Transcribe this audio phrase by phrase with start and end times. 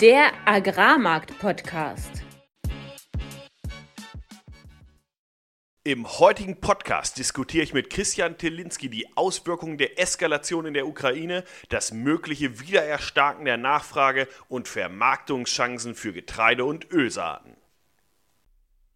[0.00, 2.22] Der Agrarmarkt-Podcast.
[5.84, 11.44] Im heutigen Podcast diskutiere ich mit Christian Tilinski die Auswirkungen der Eskalation in der Ukraine,
[11.68, 17.56] das mögliche Wiedererstarken der Nachfrage und Vermarktungschancen für Getreide und Ölsaaten.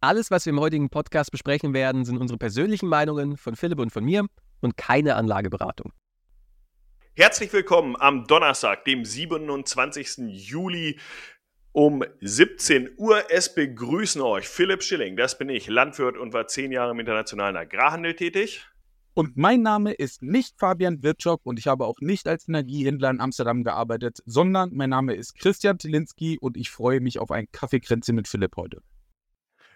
[0.01, 3.91] Alles, was wir im heutigen Podcast besprechen werden, sind unsere persönlichen Meinungen von Philipp und
[3.91, 4.25] von mir
[4.61, 5.91] und keine Anlageberatung.
[7.17, 10.17] Herzlich willkommen am Donnerstag, dem 27.
[10.27, 10.99] Juli
[11.71, 13.31] um 17 Uhr.
[13.31, 17.55] Es begrüßen euch Philipp Schilling, das bin ich, Landwirt und war zehn Jahre im internationalen
[17.55, 18.67] Agrarhandel tätig.
[19.13, 23.21] Und mein Name ist nicht Fabian Wirtschok und ich habe auch nicht als Energiehändler in
[23.21, 28.17] Amsterdam gearbeitet, sondern mein Name ist Christian Tilinski und ich freue mich auf ein Kaffeekränzchen
[28.17, 28.81] mit Philipp heute.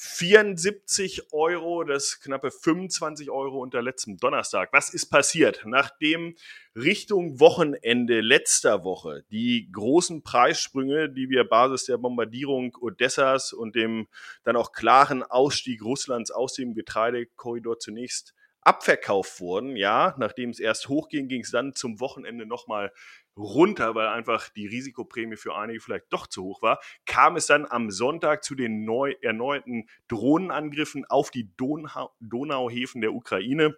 [0.00, 4.72] 74 Euro, das knappe 25 Euro unter letztem Donnerstag.
[4.72, 5.62] Was ist passiert?
[5.64, 6.36] Nachdem
[6.76, 14.06] Richtung Wochenende letzter Woche die großen Preissprünge, die wir Basis der Bombardierung Odessas und dem
[14.44, 20.88] dann auch klaren Ausstieg Russlands aus dem Getreidekorridor zunächst abverkauft wurden, ja, nachdem es erst
[20.88, 22.92] hochging, ging es dann zum Wochenende nochmal
[23.38, 27.66] runter, weil einfach die Risikoprämie für einige vielleicht doch zu hoch war, kam es dann
[27.66, 33.76] am Sonntag zu den neu erneuten Drohnenangriffen auf die Donau Donauhäfen der Ukraine,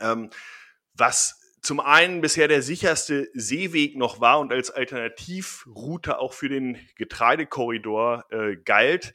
[0.00, 0.30] ähm,
[0.94, 6.76] was zum einen bisher der sicherste Seeweg noch war und als Alternativroute auch für den
[6.96, 9.14] Getreidekorridor äh, galt,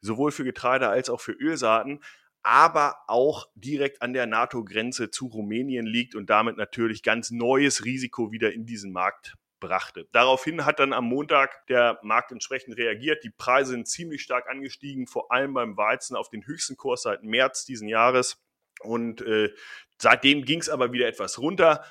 [0.00, 2.00] sowohl für Getreide als auch für Ölsaaten
[2.44, 8.30] aber auch direkt an der NATO-Grenze zu Rumänien liegt und damit natürlich ganz neues Risiko
[8.30, 10.06] wieder in diesen Markt brachte.
[10.12, 13.24] Daraufhin hat dann am Montag der Markt entsprechend reagiert.
[13.24, 17.22] Die Preise sind ziemlich stark angestiegen, vor allem beim Weizen auf den höchsten Kurs seit
[17.22, 18.42] März diesen Jahres.
[18.80, 19.50] Und äh,
[19.96, 21.82] seitdem ging es aber wieder etwas runter.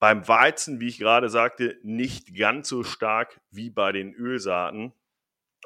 [0.00, 4.92] Beim Weizen, wie ich gerade sagte, nicht ganz so stark wie bei den Ölsaaten.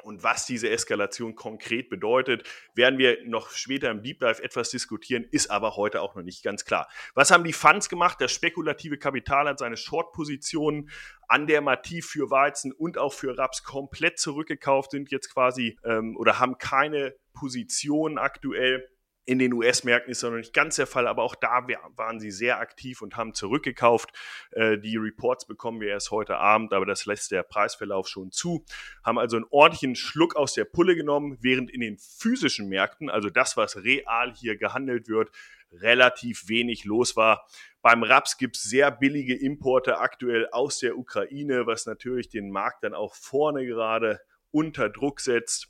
[0.02, 5.24] Und was diese Eskalation konkret bedeutet, werden wir noch später im Deep Dive etwas diskutieren,
[5.30, 6.88] ist aber heute auch noch nicht ganz klar.
[7.14, 8.20] Was haben die Funds gemacht?
[8.20, 10.90] Das spekulative Kapital hat seine Short-Positionen
[11.28, 16.16] an der Mativ für Weizen und auch für Raps komplett zurückgekauft, sind jetzt quasi ähm,
[16.16, 18.88] oder haben keine Position aktuell
[19.28, 21.66] in den US-Märkten ist das noch nicht ganz der Fall, aber auch da
[21.96, 24.10] waren sie sehr aktiv und haben zurückgekauft.
[24.52, 28.64] Äh, die Reports bekommen wir erst heute Abend, aber das lässt der Preisverlauf schon zu.
[29.04, 33.28] Haben also einen ordentlichen Schluck aus der Pulle genommen, während in den physischen Märkten, also
[33.28, 35.30] das, was real hier gehandelt wird,
[35.72, 37.46] relativ wenig los war.
[37.82, 42.82] Beim Raps gibt es sehr billige Importe aktuell aus der Ukraine, was natürlich den Markt
[42.82, 44.20] dann auch vorne gerade
[44.50, 45.68] unter Druck setzt.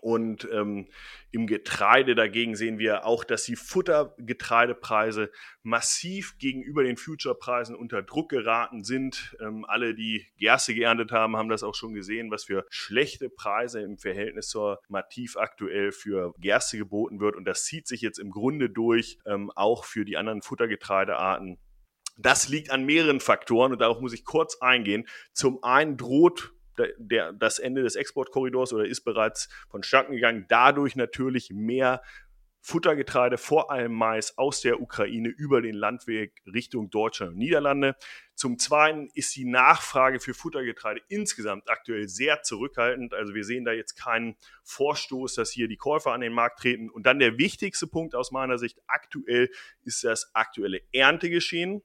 [0.00, 0.88] Und ähm,
[1.30, 5.30] im Getreide dagegen sehen wir auch, dass die Futtergetreidepreise
[5.62, 9.36] massiv gegenüber den Future-Preisen unter Druck geraten sind.
[9.40, 13.80] Ähm, alle, die Gerste geerntet haben, haben das auch schon gesehen, was für schlechte Preise
[13.80, 17.36] im Verhältnis zur Mativ aktuell für Gerste geboten wird.
[17.36, 21.58] Und das zieht sich jetzt im Grunde durch, ähm, auch für die anderen Futtergetreidearten
[22.16, 25.06] Das liegt an mehreren Faktoren und darauf muss ich kurz eingehen.
[25.32, 26.52] Zum einen droht
[26.98, 32.02] der, das Ende des Exportkorridors oder ist bereits vonstatten gegangen, dadurch natürlich mehr
[32.62, 37.96] Futtergetreide, vor allem Mais aus der Ukraine über den Landweg Richtung Deutschland und Niederlande.
[38.34, 43.14] Zum Zweiten ist die Nachfrage für Futtergetreide insgesamt aktuell sehr zurückhaltend.
[43.14, 46.90] Also wir sehen da jetzt keinen Vorstoß, dass hier die Käufer an den Markt treten.
[46.90, 49.50] Und dann der wichtigste Punkt aus meiner Sicht aktuell
[49.82, 51.82] ist das aktuelle Erntegeschehen.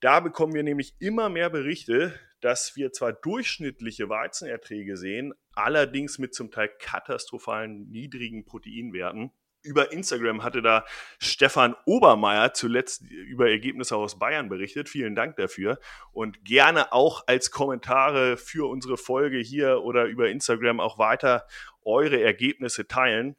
[0.00, 6.34] Da bekommen wir nämlich immer mehr Berichte, dass wir zwar durchschnittliche Weizenerträge sehen, allerdings mit
[6.34, 9.32] zum Teil katastrophalen niedrigen Proteinwerten
[9.62, 10.84] über Instagram hatte da
[11.18, 14.88] Stefan Obermeier zuletzt über Ergebnisse aus Bayern berichtet.
[14.88, 15.78] Vielen Dank dafür.
[16.12, 21.46] Und gerne auch als Kommentare für unsere Folge hier oder über Instagram auch weiter
[21.82, 23.36] eure Ergebnisse teilen.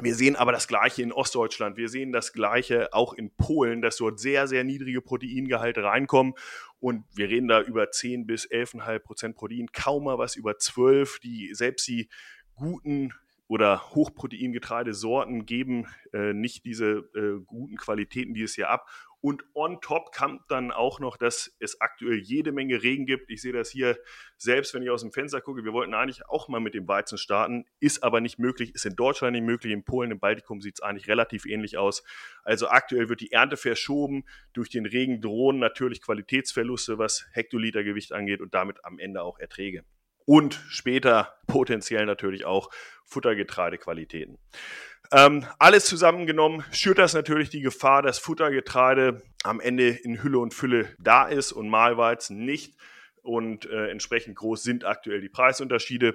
[0.00, 1.76] Wir sehen aber das Gleiche in Ostdeutschland.
[1.76, 6.34] Wir sehen das Gleiche auch in Polen, dass dort sehr, sehr niedrige Proteingehalte reinkommen.
[6.80, 11.18] Und wir reden da über 10 bis 11,5 Prozent Protein, kaum mal was über 12.
[11.20, 12.08] Die, selbst die
[12.54, 13.12] guten
[13.48, 18.88] oder Hochproteingetreidesorten geben äh, nicht diese äh, guten Qualitäten dieses Jahr ab.
[19.20, 23.30] Und on top kam dann auch noch, dass es aktuell jede Menge Regen gibt.
[23.30, 23.98] Ich sehe das hier
[24.36, 25.64] selbst, wenn ich aus dem Fenster gucke.
[25.64, 28.94] Wir wollten eigentlich auch mal mit dem Weizen starten, ist aber nicht möglich, ist in
[28.94, 29.72] Deutschland nicht möglich.
[29.72, 32.04] In Polen, im Baltikum sieht es eigentlich relativ ähnlich aus.
[32.44, 34.24] Also aktuell wird die Ernte verschoben.
[34.52, 39.84] Durch den Regen drohen natürlich Qualitätsverluste, was Hektolitergewicht angeht und damit am Ende auch Erträge
[40.28, 42.70] und später potenziell natürlich auch
[43.06, 44.36] Futtergetreidequalitäten.
[45.10, 50.52] Ähm, alles zusammengenommen schürt das natürlich die Gefahr, dass Futtergetreide am Ende in Hülle und
[50.52, 52.76] Fülle da ist und Mahlweizen nicht.
[53.22, 56.14] Und äh, entsprechend groß sind aktuell die Preisunterschiede.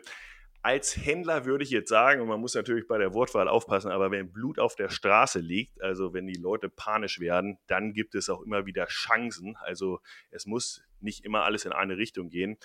[0.61, 4.11] Als Händler würde ich jetzt sagen, und man muss natürlich bei der Wortwahl aufpassen, aber
[4.11, 8.29] wenn Blut auf der Straße liegt, also wenn die Leute panisch werden, dann gibt es
[8.29, 9.57] auch immer wieder Chancen.
[9.59, 12.59] Also es muss nicht immer alles in eine Richtung gehen.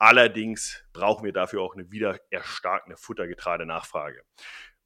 [0.00, 4.22] Allerdings brauchen wir dafür auch eine wieder erstarkende Futtergetreidenachfrage.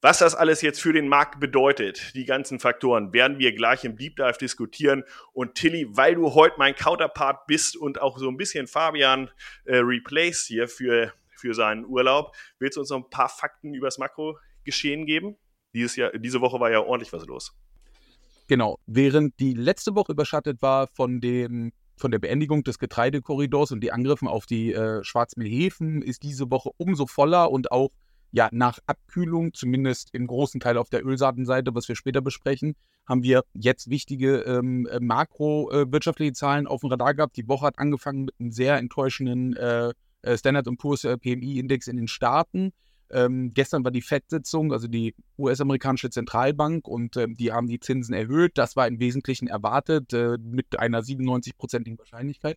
[0.02, 3.96] Was das alles jetzt für den Markt bedeutet, die ganzen Faktoren, werden wir gleich im
[3.96, 5.05] Deep Dive diskutieren.
[5.32, 9.31] Und Tilly, weil du heute mein Counterpart bist und auch so ein bisschen Fabian
[9.66, 13.87] äh, replaced hier für, für seinen Urlaub, willst du uns noch ein paar Fakten über
[13.87, 15.37] das Makrogeschehen geben?
[15.75, 17.56] Dieses Jahr, diese Woche war ja ordentlich was los.
[18.49, 18.81] Genau.
[18.87, 23.93] Während die letzte Woche überschattet war von dem von der Beendigung des Getreidekorridors und die
[23.93, 27.91] Angriffen auf die äh, Schwarzmehlhäfen ist diese Woche umso voller und auch
[28.35, 32.75] ja, nach Abkühlung, zumindest im großen Teil auf der Ölsaatenseite, was wir später besprechen,
[33.06, 37.37] haben wir jetzt wichtige ähm, äh, makrowirtschaftliche äh, Zahlen auf dem Radar gehabt.
[37.37, 39.93] Die Woche hat angefangen mit einem sehr enttäuschenden äh,
[40.23, 42.73] äh Standard Poor's PMI-Index in den Staaten.
[43.14, 48.12] Ähm, gestern war die FED-Sitzung, also die US-amerikanische Zentralbank, und ähm, die haben die Zinsen
[48.12, 48.58] erhöht.
[48.58, 52.56] Das war im Wesentlichen erwartet äh, mit einer 97-prozentigen Wahrscheinlichkeit.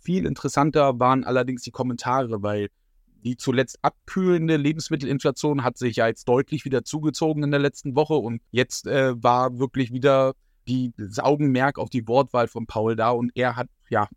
[0.00, 2.70] Viel interessanter waren allerdings die Kommentare, weil
[3.24, 8.14] die zuletzt abkühlende Lebensmittelinflation hat sich ja jetzt deutlich wieder zugezogen in der letzten Woche
[8.14, 10.34] und jetzt äh, war wirklich wieder
[10.66, 14.08] die, das Augenmerk auf die Wortwahl von Paul da und er hat ja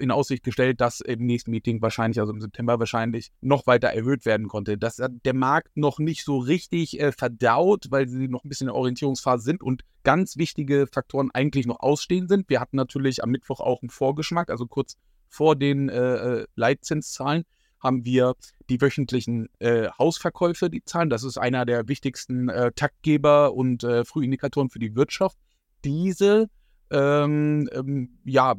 [0.00, 4.24] in Aussicht gestellt, dass im nächsten Meeting wahrscheinlich, also im September wahrscheinlich, noch weiter erhöht
[4.24, 4.78] werden konnte.
[4.78, 8.66] Das hat der Markt noch nicht so richtig äh, verdaut, weil sie noch ein bisschen
[8.66, 12.48] in der Orientierungsphase sind und ganz wichtige Faktoren eigentlich noch ausstehen sind.
[12.48, 14.96] Wir hatten natürlich am Mittwoch auch einen Vorgeschmack, also kurz
[15.28, 17.44] vor den äh, äh Leitzinszahlen
[17.80, 18.34] haben wir
[18.68, 21.10] die wöchentlichen äh, Hausverkäufe, die Zahlen.
[21.10, 25.38] Das ist einer der wichtigsten äh, Taktgeber und äh, Frühindikatoren für die Wirtschaft.
[25.84, 26.48] Diese
[26.90, 28.54] ähm, ähm, ja,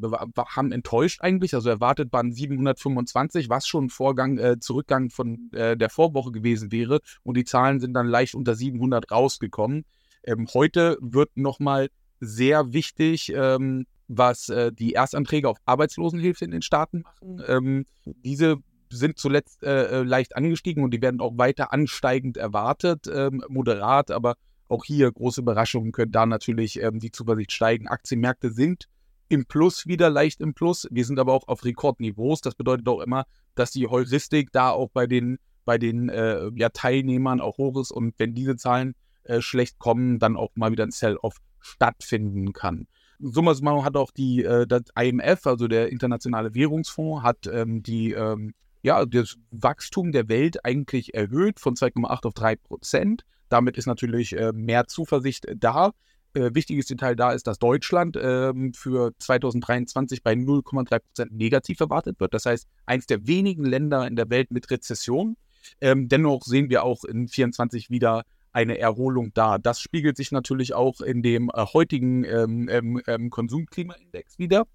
[0.47, 1.53] haben enttäuscht eigentlich.
[1.53, 6.71] Also erwartet waren 725, was schon ein Vorgang, äh, Zurückgang von äh, der Vorwoche gewesen
[6.71, 6.99] wäre.
[7.23, 9.85] Und die Zahlen sind dann leicht unter 700 rausgekommen.
[10.23, 16.61] Ähm, heute wird nochmal sehr wichtig, ähm, was äh, die Erstanträge auf Arbeitslosenhilfe in den
[16.61, 17.41] Staaten machen.
[17.47, 18.57] Ähm, diese
[18.89, 23.09] sind zuletzt äh, äh, leicht angestiegen und die werden auch weiter ansteigend erwartet,
[23.49, 24.35] moderat, aber
[24.67, 27.87] auch hier große Überraschungen können da natürlich ähm, die Zuversicht steigen.
[27.87, 28.87] Aktienmärkte sind
[29.29, 30.87] im Plus wieder leicht im Plus.
[30.91, 32.41] Wir sind aber auch auf Rekordniveaus.
[32.41, 36.69] Das bedeutet auch immer, dass die Heuristik da auch bei den, bei den äh, ja,
[36.69, 40.85] Teilnehmern auch hoch ist und wenn diese Zahlen äh, schlecht kommen, dann auch mal wieder
[40.85, 42.87] ein Sell-off stattfinden kann.
[43.19, 48.11] Summa summarum hat auch die, äh, das IMF, also der Internationale Währungsfonds, hat ähm, die
[48.11, 53.23] ähm, ja, das Wachstum der Welt eigentlich erhöht von 2,8 auf 3 Prozent.
[53.49, 55.91] Damit ist natürlich äh, mehr Zuversicht da.
[56.33, 62.19] Äh, wichtiges Detail da ist, dass Deutschland ähm, für 2023 bei 0,3 Prozent negativ erwartet
[62.19, 62.33] wird.
[62.33, 65.37] Das heißt, eines der wenigen Länder in der Welt mit Rezession.
[65.81, 69.57] Ähm, dennoch sehen wir auch in 2024 wieder eine Erholung da.
[69.57, 74.65] Das spiegelt sich natürlich auch in dem äh, heutigen ähm, ähm, ähm Konsumklimaindex wieder.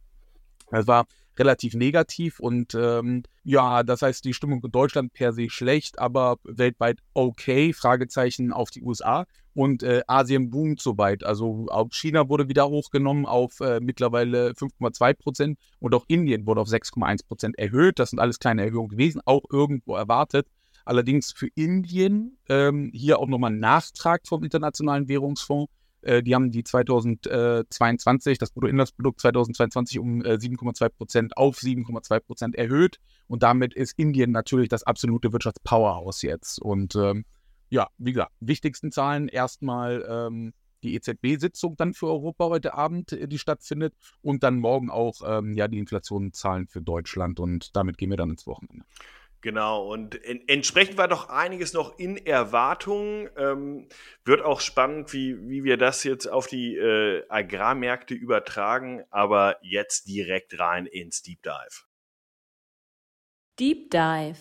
[0.71, 1.07] Das war
[1.38, 6.36] relativ negativ und ähm, ja, das heißt, die Stimmung in Deutschland per se schlecht, aber
[6.44, 11.24] weltweit okay, Fragezeichen auf die USA und äh, Asien boomt soweit.
[11.24, 16.60] Also auch China wurde wieder hochgenommen auf äh, mittlerweile 5,2 Prozent und auch Indien wurde
[16.60, 17.98] auf 6,1 Prozent erhöht.
[17.98, 20.46] Das sind alles kleine Erhöhungen gewesen, auch irgendwo erwartet.
[20.84, 25.70] Allerdings für Indien ähm, hier auch nochmal ein Nachtrag vom Internationalen Währungsfonds
[26.02, 32.56] äh, die haben die 2022, das Bruttoinlandsprodukt 2022 um 7,2 äh, Prozent auf 7,2 Prozent
[32.56, 32.99] erhöht.
[33.28, 36.61] Und damit ist Indien natürlich das absolute Wirtschaftspowerhouse jetzt.
[36.61, 37.25] Und ähm,
[37.71, 43.28] ja, wie gesagt, wichtigsten Zahlen erstmal ähm, die EZB-Sitzung dann für Europa heute Abend, äh,
[43.28, 43.94] die stattfindet.
[44.21, 47.40] Und dann morgen auch ähm, ja, die Inflationszahlen für Deutschland.
[47.40, 48.85] Und damit gehen wir dann ins Wochenende.
[49.42, 53.28] Genau, und in, entsprechend war doch einiges noch in Erwartung.
[53.37, 53.88] Ähm,
[54.25, 60.06] wird auch spannend, wie, wie wir das jetzt auf die äh, Agrarmärkte übertragen, aber jetzt
[60.06, 61.82] direkt rein ins Deep Dive.
[63.58, 64.38] Deep Dive.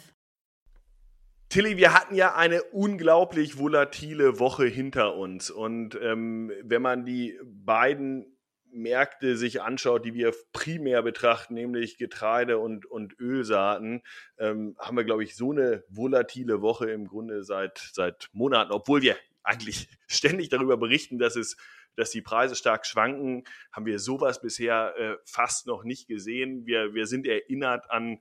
[1.50, 5.50] Tilly, wir hatten ja eine unglaublich volatile Woche hinter uns.
[5.50, 8.38] Und ähm, wenn man die beiden
[8.72, 14.02] Märkte sich anschaut, die wir primär betrachten, nämlich Getreide und, und Ölsaaten,
[14.38, 19.02] ähm, haben wir, glaube ich, so eine volatile Woche im Grunde seit, seit Monaten, obwohl
[19.02, 21.58] wir eigentlich ständig darüber berichten, dass es
[21.96, 26.66] dass die Preise stark schwanken, haben wir sowas bisher äh, fast noch nicht gesehen.
[26.66, 28.20] Wir, wir sind erinnert an,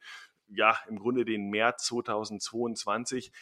[0.48, 3.32] ja, im Grunde den März 2022.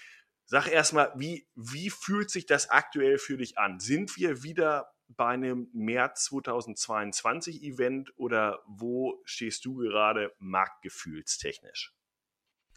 [0.44, 3.80] Sag erstmal, wie, wie fühlt sich das aktuell für dich an?
[3.80, 11.94] Sind wir wieder bei einem März 2022 Event oder wo stehst du gerade marktgefühlstechnisch?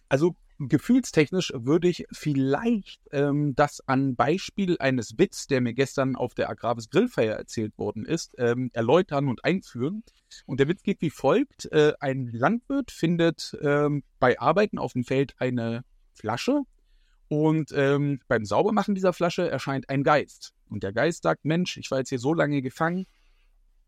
[0.09, 6.33] Also gefühlstechnisch würde ich vielleicht ähm, das an Beispiel eines Witz, der mir gestern auf
[6.33, 10.03] der Agravis Grillfeier erzählt worden ist, ähm, erläutern und einführen.
[10.45, 11.71] Und der Witz geht wie folgt.
[11.71, 15.83] Äh, ein Landwirt findet ähm, bei Arbeiten auf dem Feld eine
[16.13, 16.63] Flasche
[17.31, 20.53] und ähm, beim Saubermachen dieser Flasche erscheint ein Geist.
[20.67, 23.05] Und der Geist sagt, Mensch, ich war jetzt hier so lange gefangen,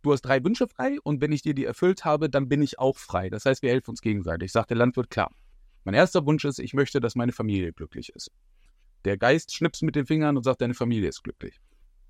[0.02, 2.80] du hast drei Wünsche frei und wenn ich dir die erfüllt habe, dann bin ich
[2.80, 3.30] auch frei.
[3.30, 4.54] Das heißt, wir helfen uns gegenseitig.
[4.54, 5.30] Sagt der Landwirt, klar.
[5.84, 8.32] Mein erster Wunsch ist, ich möchte, dass meine Familie glücklich ist.
[9.04, 11.60] Der Geist schnipst mit den Fingern und sagt, deine Familie ist glücklich.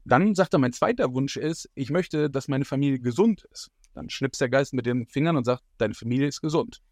[0.06, 3.72] Dann sagt er, mein zweiter Wunsch ist, ich möchte, dass meine Familie gesund ist.
[3.96, 6.84] Dann schnipst der Geist mit den Fingern und sagt, deine Familie ist gesund.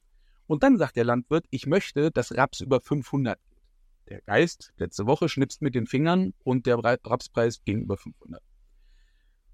[0.48, 3.38] Und dann sagt der Landwirt, ich möchte, dass Raps über 500
[4.11, 8.43] der Geist letzte Woche schnipst mit den Fingern und der Rapspreis ging über 500.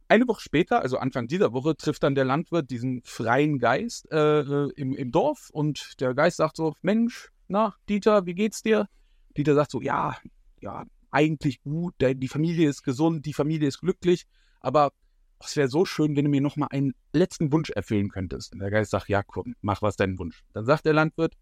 [0.10, 4.40] Eine Woche später, also Anfang dieser Woche, trifft dann der Landwirt diesen freien Geist äh,
[4.40, 8.88] äh, im, im Dorf und der Geist sagt so, Mensch, na, Dieter, wie geht's dir?
[9.36, 10.18] Dieter sagt so, ja,
[10.60, 14.26] ja, eigentlich gut, die Familie ist gesund, die Familie ist glücklich,
[14.60, 14.92] aber
[15.40, 18.54] es wäre so schön, wenn du mir nochmal einen letzten Wunsch erfüllen könntest.
[18.54, 20.44] Und der Geist sagt, ja, komm, mach was deinen Wunsch.
[20.54, 21.36] Dann sagt der Landwirt,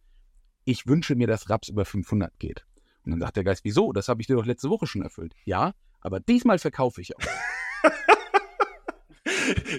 [0.65, 2.65] ich wünsche mir, dass Raps über 500 geht.
[3.05, 3.93] Und dann sagt der Geist, wieso?
[3.93, 5.33] Das habe ich dir doch letzte Woche schon erfüllt.
[5.45, 7.21] Ja, aber diesmal verkaufe ich auch.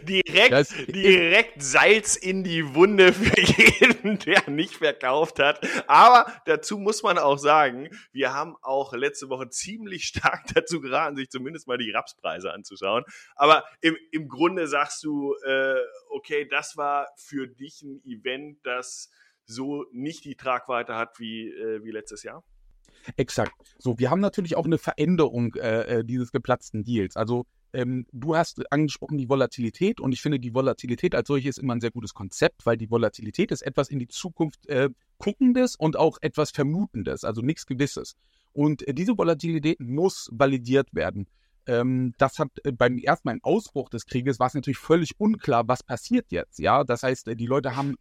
[0.03, 5.67] direkt, das direkt Salz in die Wunde für jeden, der nicht verkauft hat.
[5.87, 11.17] Aber dazu muss man auch sagen, wir haben auch letzte Woche ziemlich stark dazu geraten,
[11.17, 13.05] sich zumindest mal die Rapspreise anzuschauen.
[13.35, 15.77] Aber im, im Grunde sagst du, äh,
[16.11, 19.11] okay, das war für dich ein Event, das
[19.45, 22.43] so nicht die Tragweite hat wie, äh, wie letztes Jahr?
[23.17, 23.53] Exakt.
[23.79, 27.17] So, wir haben natürlich auch eine Veränderung äh, äh, dieses geplatzten Deals.
[27.17, 31.75] Also ähm, du hast angesprochen die Volatilität und ich finde die Volatilität als solches immer
[31.75, 34.89] ein sehr gutes Konzept, weil die Volatilität ist etwas in die Zukunft äh,
[35.19, 38.17] guckendes und auch etwas vermutendes, also nichts Gewisses.
[38.53, 41.27] Und äh, diese Volatilität muss validiert werden.
[41.67, 45.83] Ähm, das hat äh, beim ersten Ausbruch des Krieges war es natürlich völlig unklar, was
[45.83, 46.59] passiert jetzt.
[46.59, 47.97] Ja, das heißt, äh, die Leute haben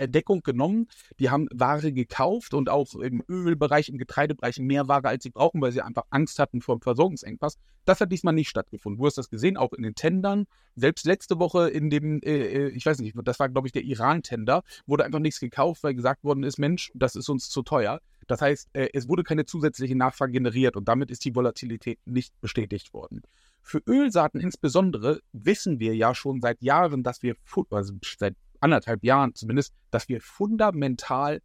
[0.00, 0.88] Deckung genommen.
[1.18, 5.60] Die haben Ware gekauft und auch im Ölbereich, im Getreidebereich mehr Ware, als sie brauchen,
[5.60, 7.58] weil sie einfach Angst hatten vor dem Versorgungsengpass.
[7.84, 8.98] Das hat diesmal nicht stattgefunden.
[8.98, 10.46] Du hast das gesehen, auch in den Tendern.
[10.74, 13.84] Selbst letzte Woche in dem, äh, äh ich weiß nicht, das war, glaube ich, der
[13.84, 18.00] Iran-Tender, wurde einfach nichts gekauft, weil gesagt worden ist, Mensch, das ist uns zu teuer.
[18.26, 22.32] Das heißt, äh, es wurde keine zusätzliche Nachfrage generiert und damit ist die Volatilität nicht
[22.40, 23.22] bestätigt worden.
[23.60, 27.36] Für Ölsaaten insbesondere wissen wir ja schon seit Jahren, dass wir,
[27.70, 31.40] also seit anderthalb Jahren zumindest, dass wir fundamental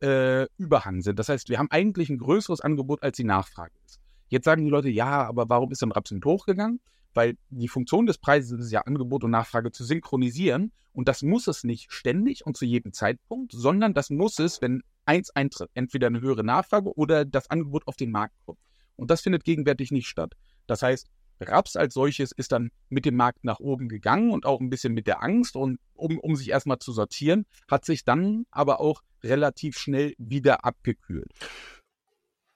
[0.00, 1.18] äh, überhang sind.
[1.18, 4.00] Das heißt, wir haben eigentlich ein größeres Angebot, als die Nachfrage ist.
[4.28, 6.80] Jetzt sagen die Leute, ja, aber warum ist Raps nicht hochgegangen?
[7.14, 10.72] Weil die Funktion des Preises ist ja, Angebot und Nachfrage zu synchronisieren.
[10.92, 14.82] Und das muss es nicht ständig und zu jedem Zeitpunkt, sondern das muss es, wenn
[15.04, 15.70] eins eintritt.
[15.74, 18.58] Entweder eine höhere Nachfrage oder das Angebot auf den Markt kommt.
[18.96, 20.34] Und das findet gegenwärtig nicht statt.
[20.66, 21.08] Das heißt,
[21.40, 24.92] Raps als solches ist dann mit dem Markt nach oben gegangen und auch ein bisschen
[24.92, 29.02] mit der Angst und um, um sich erstmal zu sortieren, hat sich dann aber auch
[29.22, 31.30] relativ schnell wieder abgekühlt.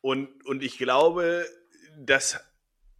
[0.01, 1.47] Und, und ich glaube,
[1.99, 2.41] dass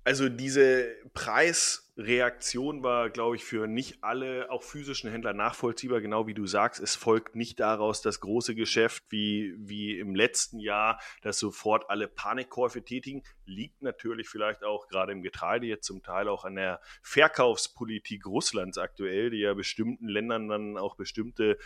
[0.05, 6.35] also diese Preisreaktion war, glaube ich, für nicht alle, auch physischen Händler nachvollziehbar, genau wie
[6.35, 6.79] du sagst.
[6.79, 12.07] Es folgt nicht daraus das große Geschäft wie, wie im letzten Jahr, dass sofort alle
[12.07, 13.23] Panikkäufe tätigen.
[13.47, 18.77] Liegt natürlich vielleicht auch gerade im Getreide jetzt zum Teil auch an der Verkaufspolitik Russlands
[18.77, 21.57] aktuell, die ja bestimmten Ländern dann auch bestimmte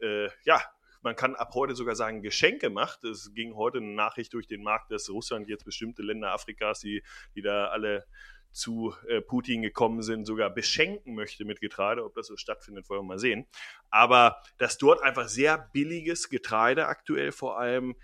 [0.00, 0.62] äh, ja,
[1.02, 3.04] man kann ab heute sogar sagen, Geschenke macht.
[3.04, 7.02] Es ging heute eine Nachricht durch den Markt, dass Russland jetzt bestimmte Länder Afrikas, die,
[7.34, 8.04] die da alle
[8.50, 12.04] zu äh, Putin gekommen sind, sogar beschenken möchte mit Getreide.
[12.04, 13.46] Ob das so stattfindet, wollen wir mal sehen.
[13.90, 17.94] Aber dass dort einfach sehr billiges Getreide aktuell vor allem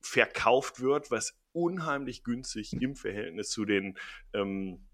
[0.00, 3.98] verkauft wird, was unheimlich günstig im Verhältnis zu den
[4.32, 4.86] ähm,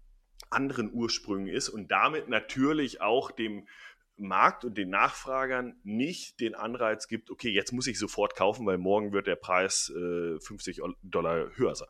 [0.49, 3.67] anderen Ursprüngen ist und damit natürlich auch dem
[4.17, 8.77] Markt und den Nachfragern nicht den Anreiz gibt, okay, jetzt muss ich sofort kaufen, weil
[8.77, 11.89] morgen wird der Preis äh, 50 Dollar höher sein.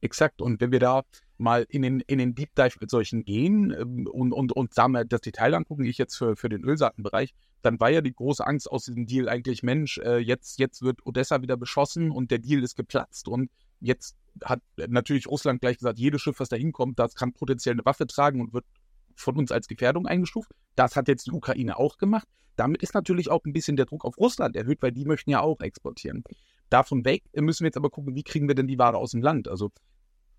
[0.00, 0.40] Exakt.
[0.40, 1.02] Und wenn wir da
[1.38, 4.92] mal in den, in den Deep Dive mit solchen gehen ähm, und, und, und sagen
[4.92, 8.46] wir das Detail angucken, ich jetzt für, für den Ölsaatenbereich, dann war ja die große
[8.46, 12.38] Angst aus diesem Deal eigentlich, Mensch, äh, jetzt, jetzt wird Odessa wieder beschossen und der
[12.38, 16.98] Deal ist geplatzt und jetzt hat natürlich Russland gleich gesagt, jedes Schiff, was da hinkommt,
[16.98, 18.64] das kann potenziell eine Waffe tragen und wird
[19.18, 20.50] von uns als Gefährdung eingestuft.
[20.76, 22.26] Das hat jetzt die Ukraine auch gemacht.
[22.56, 25.40] Damit ist natürlich auch ein bisschen der Druck auf Russland erhöht, weil die möchten ja
[25.40, 26.24] auch exportieren.
[26.70, 29.22] Davon weg müssen wir jetzt aber gucken, wie kriegen wir denn die Ware aus dem
[29.22, 29.48] Land?
[29.48, 29.70] Also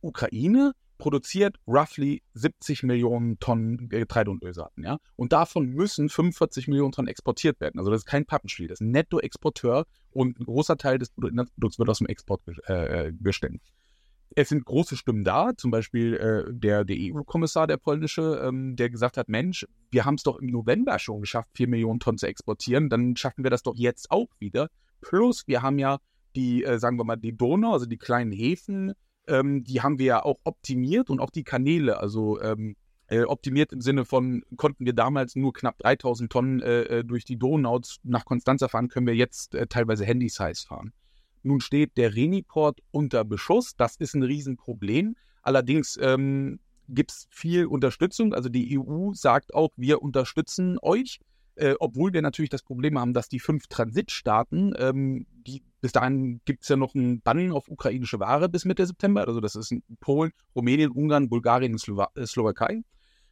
[0.02, 4.98] Ukraine produziert roughly 70 Millionen Tonnen Getreide und Ölsaaten, ja.
[5.16, 7.80] Und davon müssen 45 Millionen Tonnen exportiert werden.
[7.80, 11.80] Also das ist kein Pappenspiel, das ist ein Nettoexporteur und ein großer Teil des Produkts
[11.80, 13.62] wird aus dem Export äh, äh gestemmt
[14.36, 18.90] es sind große Stimmen da, zum Beispiel äh, der, der EU-Kommissar, der polnische, ähm, der
[18.90, 22.28] gesagt hat, Mensch, wir haben es doch im November schon geschafft, 4 Millionen Tonnen zu
[22.28, 24.70] exportieren, dann schaffen wir das doch jetzt auch wieder.
[25.02, 26.00] Plus, wir haben ja
[26.36, 28.94] die, äh, sagen wir mal, die Donau, also die kleinen Häfen,
[29.28, 32.76] ähm, die haben wir ja auch optimiert und auch die Kanäle, also ähm,
[33.08, 37.26] äh, optimiert im Sinne von, konnten wir damals nur knapp 3000 Tonnen äh, äh, durch
[37.26, 40.94] die Donau nach Konstanza fahren, können wir jetzt äh, teilweise Handy-Size fahren.
[41.44, 43.76] Nun steht der Reniport unter Beschuss.
[43.76, 45.16] Das ist ein Riesenproblem.
[45.42, 48.34] Allerdings ähm, gibt es viel Unterstützung.
[48.34, 51.20] Also die EU sagt auch, wir unterstützen euch,
[51.56, 56.42] äh, obwohl wir natürlich das Problem haben, dass die fünf Transitstaaten, ähm, die, bis dahin
[56.46, 59.28] gibt es ja noch einen Bann auf ukrainische Ware bis Mitte September.
[59.28, 62.84] Also das ist Polen, Rumänien, Ungarn, Bulgarien und Slowa äh, Slowakei.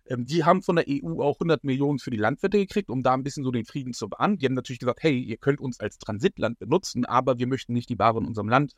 [0.09, 3.13] Ähm, die haben von der EU auch 100 Millionen für die Landwirte gekriegt, um da
[3.13, 4.37] ein bisschen so den Frieden zu wahren.
[4.37, 7.89] Die haben natürlich gesagt, hey, ihr könnt uns als Transitland benutzen, aber wir möchten nicht
[7.89, 8.73] die Ware in unserem Land.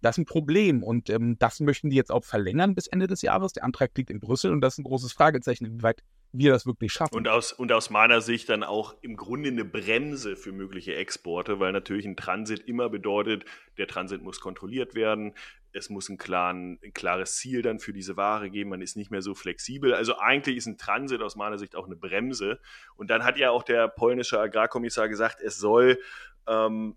[0.00, 3.22] Das ist ein Problem und ähm, das möchten die jetzt auch verlängern bis Ende des
[3.22, 3.52] Jahres.
[3.52, 6.92] Der Antrag liegt in Brüssel und das ist ein großes Fragezeichen, inwieweit wir das wirklich
[6.92, 7.14] schaffen.
[7.14, 11.58] Und aus, und aus meiner Sicht dann auch im Grunde eine Bremse für mögliche Exporte,
[11.58, 13.46] weil natürlich ein Transit immer bedeutet,
[13.78, 15.32] der Transit muss kontrolliert werden
[15.72, 19.10] es muss ein, klaren, ein klares Ziel dann für diese Ware geben, man ist nicht
[19.10, 19.94] mehr so flexibel.
[19.94, 22.60] Also eigentlich ist ein Transit aus meiner Sicht auch eine Bremse.
[22.96, 25.98] Und dann hat ja auch der polnische Agrarkommissar gesagt, es soll
[26.46, 26.96] ähm,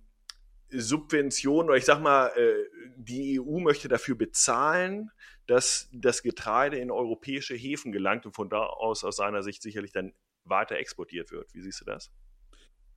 [0.72, 2.54] Subventionen oder ich sag mal, äh,
[2.98, 5.12] die EU möchte dafür bezahlen,
[5.48, 9.92] dass das Getreide in europäische Häfen gelangt und von da aus aus seiner Sicht sicherlich
[9.92, 10.14] dann
[10.46, 11.54] weiter exportiert wird.
[11.54, 12.12] Wie siehst du das?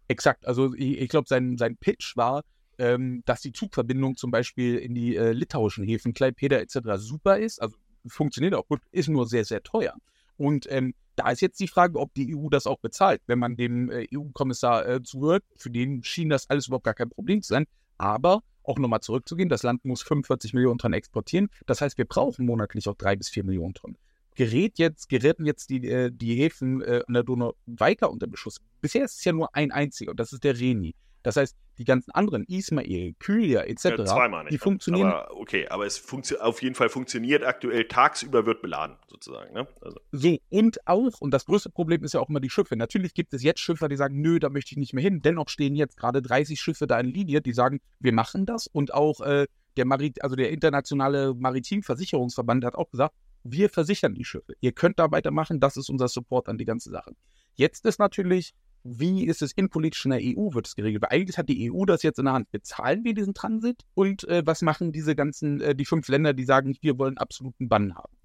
[0.08, 0.46] Exakt.
[0.46, 2.42] Also ich, ich glaube, sein, sein Pitch war,
[2.78, 6.78] ähm, dass die Zugverbindung zum Beispiel in die äh, litauischen Häfen, Klaipeda etc.
[6.96, 7.60] super ist.
[7.60, 9.94] Also funktioniert auch gut, ist nur sehr, sehr teuer.
[10.36, 13.22] Und ähm, da ist jetzt die Frage, ob die EU das auch bezahlt.
[13.26, 17.10] Wenn man dem äh, EU-Kommissar äh, zuhört, für den schien das alles überhaupt gar kein
[17.10, 17.66] Problem zu sein.
[17.98, 21.48] Aber auch nochmal zurückzugehen, das Land muss 45 Millionen Tonnen exportieren.
[21.66, 23.96] Das heißt, wir brauchen monatlich auch drei bis vier Millionen Tonnen.
[24.34, 28.60] Gerät jetzt, geräten jetzt die, äh, die Häfen äh, an der Donau weiter unter Beschuss?
[28.80, 30.94] Bisher ist es ja nur ein einziger und das ist der Reni.
[31.22, 35.08] Das heißt, die ganzen anderen, Ismail, Kylia etc., ja, zweimal nicht, die funktionieren.
[35.08, 39.52] Aber, okay, aber es funktio auf jeden Fall funktioniert aktuell, tagsüber wird beladen, sozusagen.
[39.52, 39.66] Ne?
[39.80, 39.98] Also.
[40.12, 42.76] So, und auch, und das größte Problem ist ja auch immer die Schiffe.
[42.76, 45.20] Natürlich gibt es jetzt Schiffer, die sagen, nö, da möchte ich nicht mehr hin.
[45.22, 48.66] Dennoch stehen jetzt gerade 30 Schiffe da in Linie, die sagen, wir machen das.
[48.66, 54.24] Und auch äh, der, Marit also der internationale Maritimversicherungsverband hat auch gesagt, wir versichern die
[54.24, 54.54] Schiffe.
[54.60, 57.14] Ihr könnt da weitermachen, das ist unser Support an die ganze Sache.
[57.54, 58.54] Jetzt ist natürlich
[58.84, 61.02] wie ist es innenpolitisch in der EU, wird es geregelt?
[61.02, 62.50] Weil eigentlich hat die EU das jetzt in der Hand.
[62.50, 63.82] Bezahlen wir diesen Transit?
[63.94, 67.68] Und äh, was machen diese ganzen, äh, die fünf Länder, die sagen, wir wollen absoluten
[67.68, 68.16] Bann haben?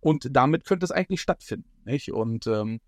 [0.00, 1.70] Und damit könnte es eigentlich stattfinden.
[1.84, 2.12] Nicht?
[2.12, 2.80] Und ähm,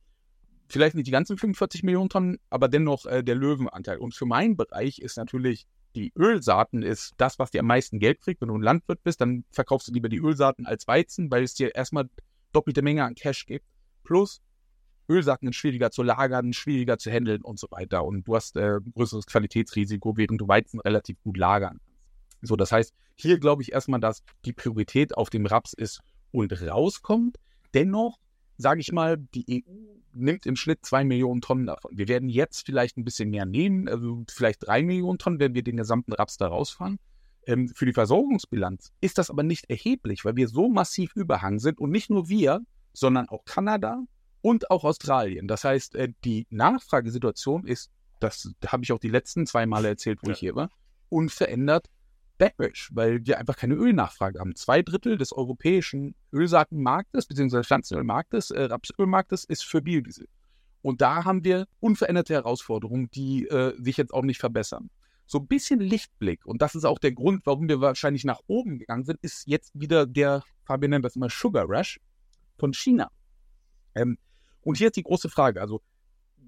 [0.69, 3.99] vielleicht nicht die ganzen 45 Millionen Tonnen, aber dennoch äh, der Löwenanteil.
[3.99, 8.21] Und für meinen Bereich ist natürlich die Ölsaaten ist das, was dir am meisten Geld
[8.21, 8.41] kriegt.
[8.41, 11.55] Wenn du ein Landwirt bist, dann verkaufst du lieber die Ölsaaten als Weizen, weil es
[11.55, 12.09] dir erstmal
[12.53, 13.67] doppelte Menge an Cash gibt.
[14.03, 14.41] Plus
[15.09, 18.05] Ölsacken sind schwieriger zu lagern, schwieriger zu handeln und so weiter.
[18.05, 21.81] Und du hast äh, größeres Qualitätsrisiko, während du Weizen relativ gut lagern.
[22.41, 26.01] So, das heißt, hier glaube ich erstmal, dass die Priorität auf dem Raps ist
[26.33, 27.38] und rauskommt.
[27.75, 28.19] Dennoch,
[28.59, 31.97] sage ich mal, die EU nimmt im Schnitt zwei Millionen Tonnen davon.
[31.97, 35.62] Wir werden jetzt vielleicht ein bisschen mehr nehmen, also vielleicht drei Millionen Tonnen, wenn wir
[35.62, 36.99] den gesamten Raps da rausfahren.
[37.47, 41.81] Ähm, für die Versorgungsbilanz ist das aber nicht erheblich, weil wir so massiv überhangen sind
[41.81, 42.61] und nicht nur wir,
[42.93, 44.05] sondern auch Kanada
[44.43, 45.49] und auch Australien.
[45.49, 50.19] Das heißt, äh, die Nachfragesituation ist, das habe ich auch die letzten zwei Male erzählt,
[50.23, 50.35] wo ja.
[50.35, 50.71] ich hier war,
[51.09, 51.89] unverändert
[52.39, 54.57] bearish, weil wir einfach keine Ölnachfrage haben.
[54.57, 57.63] Zwei Drittel des europäischen Ölsaatenmarktes bzw.
[57.63, 60.29] Pflanzenölmarktes, äh, Rapsölmarktes ist für Biodiesel.
[60.83, 64.91] Und da haben wir unveränderte Herausforderungen, die äh, sich jetzt auch nicht verbessern.
[65.27, 68.81] So ein bisschen Lichtblick, und das ist auch der Grund, warum wir wahrscheinlich nach oben
[68.81, 72.01] gegangen sind, ist jetzt wieder der, Fabian nennt das immer Sugar Rush
[72.59, 73.11] von China.
[73.95, 74.19] Ähm,
[74.62, 75.81] und hier ist die große Frage, also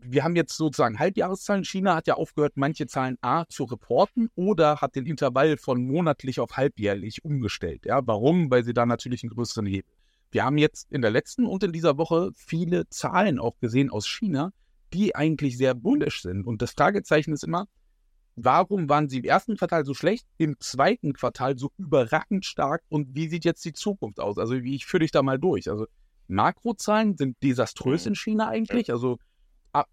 [0.06, 1.64] wir haben jetzt sozusagen Halbjahreszahlen.
[1.64, 6.40] China hat ja aufgehört, manche Zahlen A zu reporten oder hat den Intervall von monatlich
[6.40, 7.86] auf halbjährlich umgestellt.
[7.86, 8.50] Ja, warum?
[8.50, 9.94] Weil sie da natürlich einen größeren Hebel.
[10.30, 14.06] Wir haben jetzt in der letzten und in dieser Woche viele Zahlen auch gesehen aus
[14.06, 14.52] China,
[14.92, 16.46] die eigentlich sehr bullisch sind.
[16.46, 17.66] Und das Fragezeichen ist immer,
[18.36, 23.14] warum waren sie im ersten Quartal so schlecht, im zweiten Quartal so überraschend stark und
[23.14, 24.38] wie sieht jetzt die Zukunft aus?
[24.38, 25.70] Also ich führe dich da mal durch.
[25.70, 25.86] Also
[26.28, 28.90] Makrozahlen sind desaströs in China eigentlich.
[28.90, 29.18] Also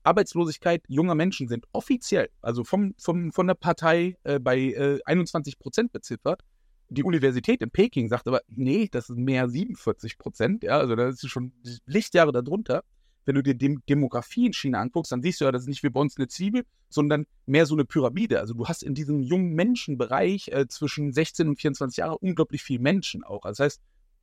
[0.04, 5.58] Arbeitslosigkeit junger Menschen sind offiziell, also vom, vom, von der Partei äh, bei äh, 21
[5.58, 6.44] Prozent beziffert.
[6.90, 10.64] Die Universität in Peking sagt aber, nee, das sind mehr 47 Prozent.
[10.64, 11.54] Ja, also das ist schon
[11.86, 12.84] Lichtjahre darunter.
[13.24, 15.84] Wenn du dir die Demografie in China anguckst, dann siehst du ja, das ist nicht
[15.84, 18.40] wie bei uns eine Zwiebel, sondern mehr so eine Pyramide.
[18.40, 22.80] Also du hast in diesem jungen Menschenbereich äh, zwischen 16 und 24 Jahren unglaublich viel
[22.80, 23.46] Menschen auch.
[23.46, 23.82] Also das heißt,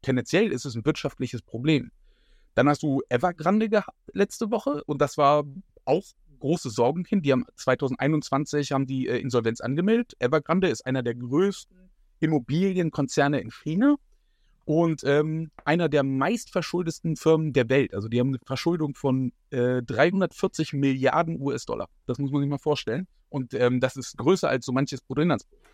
[0.09, 1.90] tendenziell ist es ein wirtschaftliches Problem.
[2.55, 5.44] Dann hast du Evergrande gehabt letzte Woche und das war
[5.85, 6.05] auch
[6.40, 7.27] große Sorgenkind.
[7.27, 10.14] Die haben 2021 haben die äh, Insolvenz angemeldet.
[10.18, 11.77] Evergrande ist einer der größten
[12.21, 13.97] Immobilienkonzerne in China
[14.64, 17.92] und ähm, einer der meistverschuldesten Firmen der Welt.
[17.92, 21.90] Also die haben eine Verschuldung von äh, 340 Milliarden US-Dollar.
[22.07, 23.07] Das muss man sich mal vorstellen.
[23.29, 25.68] Und ähm, das ist größer als so manches Bruttoinlandsprodukt.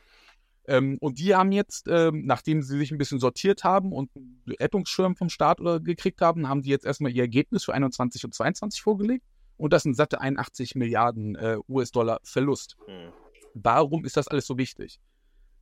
[0.67, 4.43] Ähm, und die haben jetzt, ähm, nachdem sie sich ein bisschen sortiert haben und einen
[4.49, 8.35] Rettungsschirm vom Staat oder gekriegt haben, haben die jetzt erstmal ihr Ergebnis für 21 und
[8.35, 9.25] 22 vorgelegt.
[9.57, 12.77] Und das sind satte 81 Milliarden äh, US-Dollar Verlust.
[12.89, 13.13] Mhm.
[13.55, 14.99] Warum ist das alles so wichtig?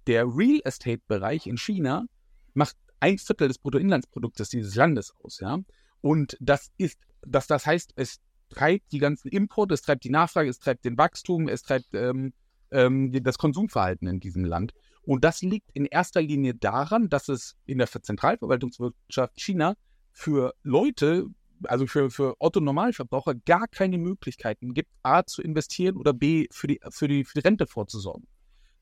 [0.07, 2.07] Der Real Estate-Bereich in China
[2.55, 5.59] macht ein Viertel des Bruttoinlandsproduktes dieses Landes aus, ja.
[6.01, 10.49] Und das ist, dass das heißt, es treibt die ganzen Importe, es treibt die Nachfrage,
[10.49, 12.33] es treibt den Wachstum, es treibt ähm,
[12.73, 14.73] ähm, das Konsumverhalten in diesem Land.
[15.03, 19.75] Und das liegt in erster Linie daran, dass es in der Zentralverwaltungswirtschaft China
[20.13, 21.27] für Leute,
[21.65, 26.81] also für, für Otto-Normalverbraucher, gar keine Möglichkeiten gibt, A, zu investieren oder B, für die,
[26.91, 28.27] für, die, für die Rente vorzusorgen.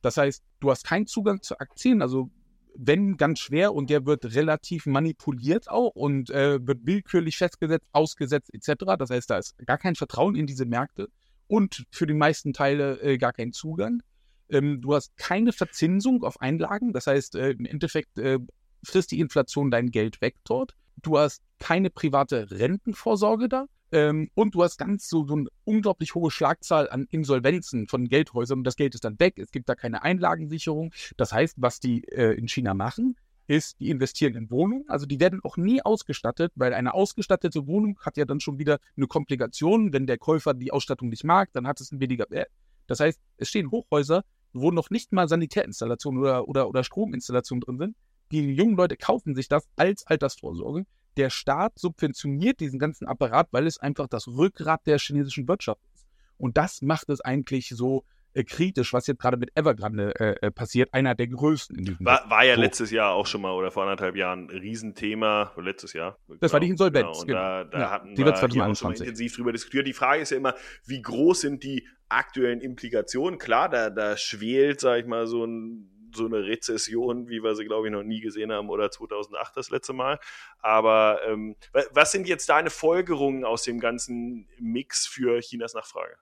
[0.03, 2.31] Das heißt, du hast keinen Zugang zu Aktien, also
[2.76, 8.53] wenn ganz schwer und der wird relativ manipuliert auch und äh, wird willkürlich festgesetzt, ausgesetzt
[8.55, 8.96] etc.
[8.98, 11.09] Das heißt, da ist gar kein Vertrauen in diese Märkte
[11.50, 14.02] und für die meisten Teile äh, gar kein Zugang.
[14.48, 16.92] Ähm, du hast keine Verzinsung auf Einlagen.
[16.92, 18.38] Das heißt, äh, im Endeffekt äh,
[18.84, 20.76] frisst die Inflation dein Geld weg dort.
[21.02, 23.66] Du hast keine private Rentenvorsorge da.
[23.90, 28.62] Ähm, und du hast ganz so, so eine unglaublich hohe Schlagzahl an Insolvenzen von Geldhäusern
[28.62, 29.36] das Geld ist dann weg.
[29.36, 30.92] Es gibt da keine Einlagensicherung.
[31.16, 33.16] Das heißt, was die äh, in China machen,
[33.50, 34.84] ist, die investieren in Wohnungen.
[34.88, 38.78] Also die werden auch nie ausgestattet, weil eine ausgestattete Wohnung hat ja dann schon wieder
[38.96, 39.92] eine Komplikation.
[39.92, 42.48] Wenn der Käufer die Ausstattung nicht mag, dann hat es ein weniger Wert.
[42.86, 47.78] Das heißt, es stehen Hochhäuser, wo noch nicht mal Sanitärinstallationen oder, oder, oder Strominstallationen drin
[47.78, 47.96] sind.
[48.30, 50.86] Die jungen Leute kaufen sich das als Altersvorsorge.
[51.16, 56.06] Der Staat subventioniert diesen ganzen Apparat, weil es einfach das Rückgrat der chinesischen Wirtschaft ist.
[56.36, 60.50] Und das macht es eigentlich so äh, kritisch, was jetzt gerade mit Evergrande äh, äh,
[60.50, 62.60] passiert, einer der größten in diesem War, war ja so.
[62.60, 66.18] letztes Jahr auch schon mal oder vor anderthalb Jahren ein Riesenthema, letztes Jahr.
[66.28, 67.26] Das genau, war die Insolvenz.
[67.26, 67.26] Genau.
[67.26, 67.40] Genau.
[67.40, 69.86] da, da ja, hatten die wir hier auch schon intensiv drüber diskutiert.
[69.86, 70.54] Die Frage ist ja immer,
[70.86, 73.38] wie groß sind die aktuellen Implikationen?
[73.38, 77.64] Klar, da, da schwelt, sag ich mal, so ein so eine Rezession, wie wir sie,
[77.64, 80.18] glaube ich, noch nie gesehen haben oder 2008 das letzte Mal.
[80.58, 81.56] Aber ähm,
[81.92, 86.16] was sind jetzt deine Folgerungen aus dem ganzen Mix für Chinas Nachfrage?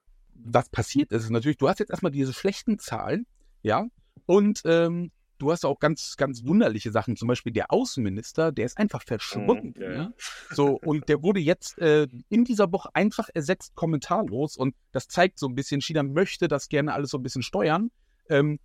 [0.45, 3.27] Was passiert ist, ist natürlich, du hast jetzt erstmal diese schlechten Zahlen,
[3.63, 3.87] ja,
[4.27, 7.17] und ähm, du hast auch ganz, ganz wunderliche Sachen.
[7.17, 9.75] Zum Beispiel der Außenminister, der ist einfach verschwunden.
[9.77, 9.93] Mm, ja.
[9.93, 10.13] ja.
[10.51, 14.57] So, und der wurde jetzt äh, in dieser Woche einfach ersetzt, kommentarlos.
[14.57, 17.91] Und das zeigt so ein bisschen, China möchte das gerne alles so ein bisschen steuern.
[18.29, 18.59] Ähm,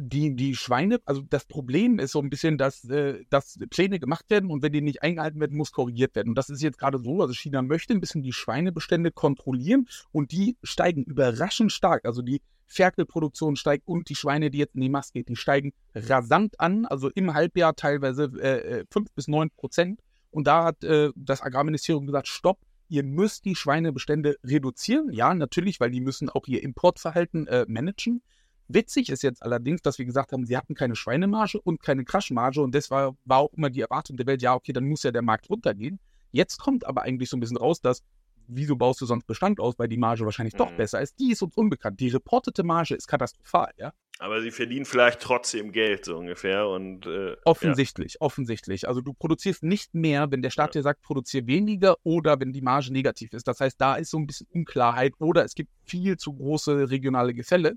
[0.00, 4.30] die, die Schweine, also das Problem ist so ein bisschen, dass, äh, dass Pläne gemacht
[4.30, 6.30] werden und wenn die nicht eingehalten werden, muss korrigiert werden.
[6.30, 10.30] Und das ist jetzt gerade so, also China möchte ein bisschen die Schweinebestände kontrollieren und
[10.30, 12.04] die steigen überraschend stark.
[12.04, 15.72] Also die Ferkelproduktion steigt und die Schweine, die jetzt in die Mast geht, die steigen
[15.96, 20.00] rasant an, also im Halbjahr teilweise äh, 5 äh, bis 9 Prozent.
[20.30, 25.12] Und da hat äh, das Agrarministerium gesagt, stopp, ihr müsst die Schweinebestände reduzieren.
[25.12, 28.22] Ja, natürlich, weil die müssen auch ihr Importverhalten äh, managen.
[28.68, 32.60] Witzig ist jetzt allerdings, dass wir gesagt haben, sie hatten keine Schweinemarge und keine Crushmarge
[32.60, 35.10] und das war, war auch immer die Erwartung der Welt, ja, okay, dann muss ja
[35.10, 35.98] der Markt runtergehen.
[36.32, 38.02] Jetzt kommt aber eigentlich so ein bisschen raus, dass,
[38.46, 40.58] wieso baust du sonst Bestand aus, weil die Marge wahrscheinlich mhm.
[40.58, 41.18] doch besser ist.
[41.18, 41.98] Die ist uns unbekannt.
[42.00, 43.92] Die reportete Marge ist katastrophal, ja.
[44.20, 46.68] Aber sie verdienen vielleicht trotzdem Geld, so ungefähr.
[46.68, 48.20] Und, äh, offensichtlich, ja.
[48.20, 48.88] offensichtlich.
[48.88, 50.80] Also du produzierst nicht mehr, wenn der Staat ja.
[50.80, 53.46] dir sagt, produziere weniger oder wenn die Marge negativ ist.
[53.46, 57.32] Das heißt, da ist so ein bisschen Unklarheit oder es gibt viel zu große regionale
[57.32, 57.76] Gefälle.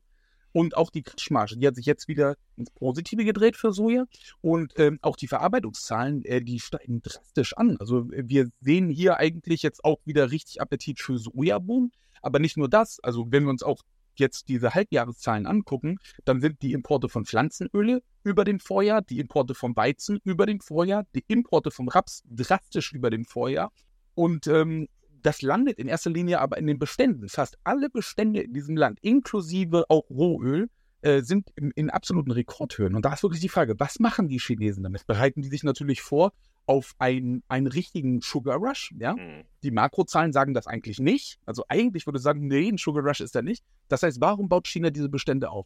[0.54, 4.06] Und auch die Cashmarge, die hat sich jetzt wieder ins Positive gedreht für Soja.
[4.42, 7.78] Und ähm, auch die Verarbeitungszahlen, äh, die steigen drastisch an.
[7.80, 11.92] Also wir sehen hier eigentlich jetzt auch wieder richtig Appetit für Sojabohnen.
[12.22, 13.00] Aber nicht nur das.
[13.02, 13.82] Also wenn wir uns auch
[14.16, 19.56] jetzt diese Halbjahreszahlen angucken, dann sind die Importe von Pflanzenöle über dem Vorjahr, die Importe
[19.56, 23.72] vom Weizen über dem Vorjahr, die Importe vom Raps drastisch über dem Vorjahr.
[24.14, 24.88] Und ähm,
[25.24, 27.30] das landet in erster Linie aber in den Beständen.
[27.30, 30.70] Fast alle Bestände in diesem Land, inklusive auch Rohöl,
[31.02, 32.96] äh, sind in, in, absoluten Rekordhöhen.
[32.96, 35.08] Und da ist wirklich die Frage, was machen die Chinesen damit?
[35.08, 36.32] Bereiten die sich natürlich vor
[36.68, 38.94] auf ein, einen richtigen Sugar Rush?
[39.00, 39.14] Ja?
[39.14, 39.44] Mhm.
[39.64, 41.40] Die Makrozahlen sagen das eigentlich nicht.
[41.46, 43.64] Also eigentlich würde ich sagen, nee, ein Sugar Rush ist da nicht.
[43.88, 45.66] Das heißt, warum baut China diese Bestände auf?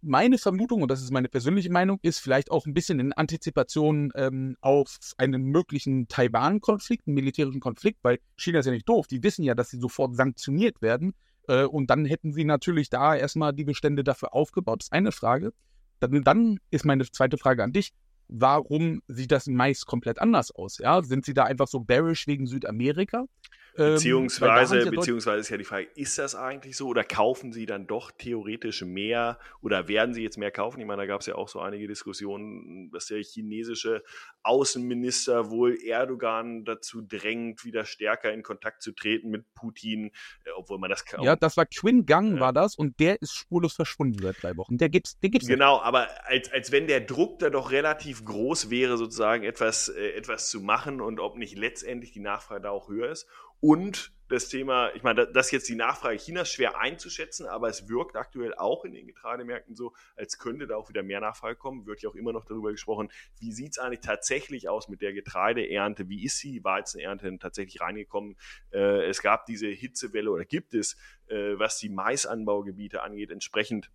[0.00, 4.12] Meine Vermutung, und das ist meine persönliche Meinung, ist vielleicht auch ein bisschen in Antizipation
[4.14, 9.06] ähm, auf einen möglichen Taiwan-Konflikt, einen militärischen Konflikt, weil China ist ja nicht doof.
[9.06, 11.14] Die wissen ja, dass sie sofort sanktioniert werden.
[11.48, 14.80] Äh, und dann hätten sie natürlich da erstmal die Bestände dafür aufgebaut.
[14.80, 15.52] Das ist eine Frage.
[16.00, 17.92] Dann, dann ist meine zweite Frage an dich.
[18.28, 20.78] Warum sieht das meist komplett anders aus?
[20.78, 21.02] Ja?
[21.02, 23.24] Sind sie da einfach so bearish wegen Südamerika?
[23.78, 27.66] Ähm, beziehungsweise, ja beziehungsweise ist ja die Frage, ist das eigentlich so oder kaufen sie
[27.66, 30.80] dann doch theoretisch mehr oder werden sie jetzt mehr kaufen?
[30.80, 34.02] Ich meine, da gab es ja auch so einige Diskussionen, dass der chinesische
[34.42, 40.10] Außenminister wohl Erdogan dazu drängt, wieder stärker in Kontakt zu treten mit Putin,
[40.44, 41.22] äh, obwohl man das kann.
[41.22, 42.40] Ja, das war Quinn Gang, ja.
[42.40, 44.78] war das, und der ist spurlos verschwunden seit drei Wochen.
[44.78, 45.84] Der gibt's, der gibt's Genau, nicht.
[45.84, 50.50] aber als, als wenn der Druck da doch relativ groß wäre, sozusagen etwas, äh, etwas
[50.50, 53.26] zu machen und ob nicht letztendlich die Nachfrage da auch höher ist.
[53.60, 57.88] Und das Thema, ich meine, das ist jetzt die Nachfrage Chinas schwer einzuschätzen, aber es
[57.88, 61.86] wirkt aktuell auch in den Getreidemärkten so, als könnte da auch wieder mehr Nachfrage kommen.
[61.86, 63.08] Wird ja auch immer noch darüber gesprochen,
[63.40, 66.08] wie sieht es eigentlich tatsächlich aus mit der Getreideernte?
[66.10, 68.36] Wie ist die Weizenernte tatsächlich reingekommen?
[68.70, 70.96] Äh, es gab diese Hitzewelle oder gibt es,
[71.28, 73.90] äh, was die Maisanbaugebiete angeht, entsprechend,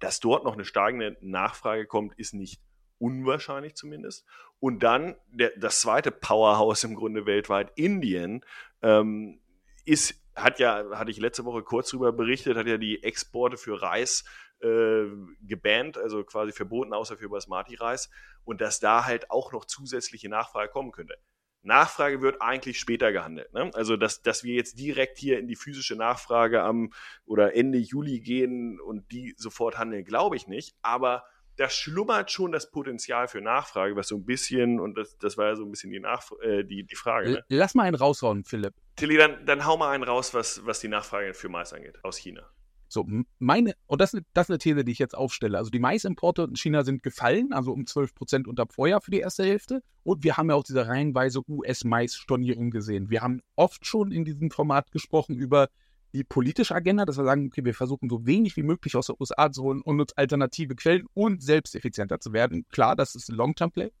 [0.00, 2.60] dass dort noch eine steigende Nachfrage kommt, ist nicht
[2.98, 4.26] unwahrscheinlich zumindest.
[4.62, 8.44] Und dann der, das zweite Powerhouse im Grunde weltweit, Indien,
[8.80, 9.40] ähm,
[9.84, 13.82] ist, hat ja, hatte ich letzte Woche kurz darüber berichtet, hat ja die Exporte für
[13.82, 14.22] Reis
[14.60, 15.06] äh,
[15.40, 18.08] gebannt, also quasi verboten, außer für Basmati-Reis.
[18.44, 21.18] Und dass da halt auch noch zusätzliche Nachfrage kommen könnte.
[21.62, 23.52] Nachfrage wird eigentlich später gehandelt.
[23.52, 23.68] Ne?
[23.74, 26.92] Also, dass, dass wir jetzt direkt hier in die physische Nachfrage am
[27.24, 30.76] oder Ende Juli gehen und die sofort handeln, glaube ich nicht.
[30.82, 31.24] Aber
[31.62, 35.50] da schlummert schon das Potenzial für Nachfrage, was so ein bisschen, und das, das war
[35.50, 37.30] ja so ein bisschen die, Nachf äh, die, die Frage.
[37.30, 37.44] Ne?
[37.50, 38.74] Lass mal einen raushauen, Philipp.
[38.96, 42.16] Tilly, dann, dann hau mal einen raus, was, was die Nachfrage für Mais angeht, aus
[42.16, 42.42] China.
[42.88, 43.06] So,
[43.38, 45.56] meine, und das, das ist eine These, die ich jetzt aufstelle.
[45.56, 49.20] Also die Maisimporte in China sind gefallen, also um 12 Prozent unter Vorjahr für die
[49.20, 49.84] erste Hälfte.
[50.02, 53.08] Und wir haben ja auch diese reihenweise US-Mais-Stornierung gesehen.
[53.08, 55.68] Wir haben oft schon in diesem Format gesprochen über
[56.12, 59.20] die politische Agenda, dass wir sagen, okay, wir versuchen so wenig wie möglich aus der
[59.20, 62.66] USA zu holen und uns alternative Quellen und selbst effizienter zu werden.
[62.68, 63.92] Klar, das ist ein Long-Term-Play.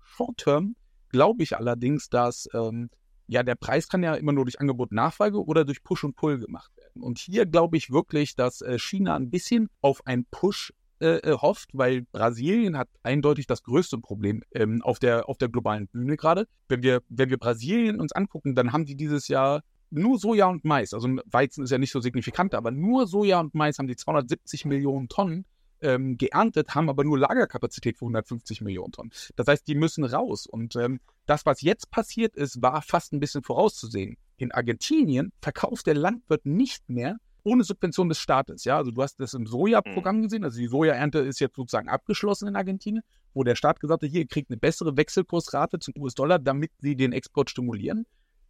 [0.00, 0.76] Short-Term
[1.08, 2.90] glaube ich allerdings, dass ähm,
[3.26, 6.38] ja der Preis kann ja immer nur durch Angebot Nachfrage oder durch Push und Pull
[6.38, 7.02] gemacht werden.
[7.02, 11.36] Und hier glaube ich wirklich, dass äh, China ein bisschen auf einen Push äh, äh,
[11.36, 16.16] hofft, weil Brasilien hat eindeutig das größte Problem ähm, auf, der, auf der globalen Bühne
[16.16, 16.48] gerade.
[16.68, 20.64] Wenn wir, wenn wir Brasilien uns angucken, dann haben die dieses Jahr nur Soja und
[20.64, 23.96] Mais, also Weizen ist ja nicht so signifikant, aber nur Soja und Mais haben die
[23.96, 25.44] 270 Millionen Tonnen
[25.80, 29.12] ähm, geerntet, haben aber nur Lagerkapazität für 150 Millionen Tonnen.
[29.36, 30.46] Das heißt, die müssen raus.
[30.46, 34.16] Und ähm, das, was jetzt passiert ist, war fast ein bisschen vorauszusehen.
[34.36, 38.64] In Argentinien verkauft der Landwirt nicht mehr ohne Subvention des Staates.
[38.64, 40.22] Ja, also du hast das im Sojaprogramm mhm.
[40.22, 40.44] gesehen.
[40.44, 44.22] Also die Sojaernte ist jetzt sozusagen abgeschlossen in Argentinien, wo der Staat gesagt hat, hier,
[44.22, 48.06] ihr kriegt eine bessere Wechselkursrate zum US-Dollar, damit sie den Export stimulieren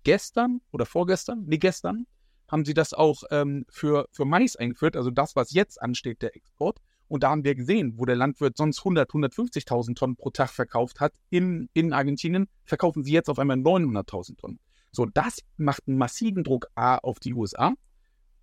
[0.07, 2.07] gestern oder vorgestern, nee, gestern,
[2.49, 6.37] haben sie das auch ähm, für, für Mais eingeführt, also das, was jetzt ansteht, der
[6.37, 6.79] Export.
[7.09, 11.01] Und da haben wir gesehen, wo der Landwirt sonst 100, 150.000 Tonnen pro Tag verkauft
[11.01, 14.61] hat in, in Argentinien, verkaufen sie jetzt auf einmal 900.000 Tonnen.
[14.93, 17.75] So, das macht einen massiven Druck A auf die USA,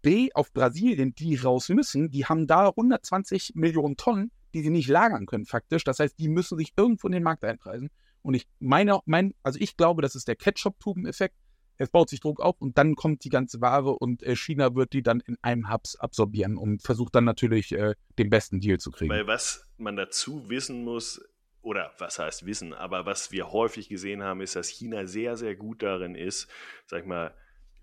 [0.02, 2.12] B auf Brasilien, die raus müssen.
[2.12, 5.86] Die haben da 120 Millionen Tonnen, die sie nicht lagern können, faktisch.
[5.86, 7.90] Das heißt, die müssen sich irgendwo in den Markt einpreisen.
[8.22, 11.36] Und ich meine, mein, also ich glaube, das ist der Ketchup-Tuben-Effekt.
[11.78, 14.94] Es baut sich Druck auf und dann kommt die ganze Ware und äh, China wird
[14.94, 18.92] die dann in einem Hubs absorbieren und versucht dann natürlich äh, den besten Deal zu
[18.92, 19.12] kriegen.
[19.12, 21.22] Weil was man dazu wissen muss,
[21.64, 25.56] oder was heißt wissen, aber was wir häufig gesehen haben, ist, dass China sehr, sehr
[25.56, 26.50] gut darin ist,
[26.88, 27.34] sag ich mal,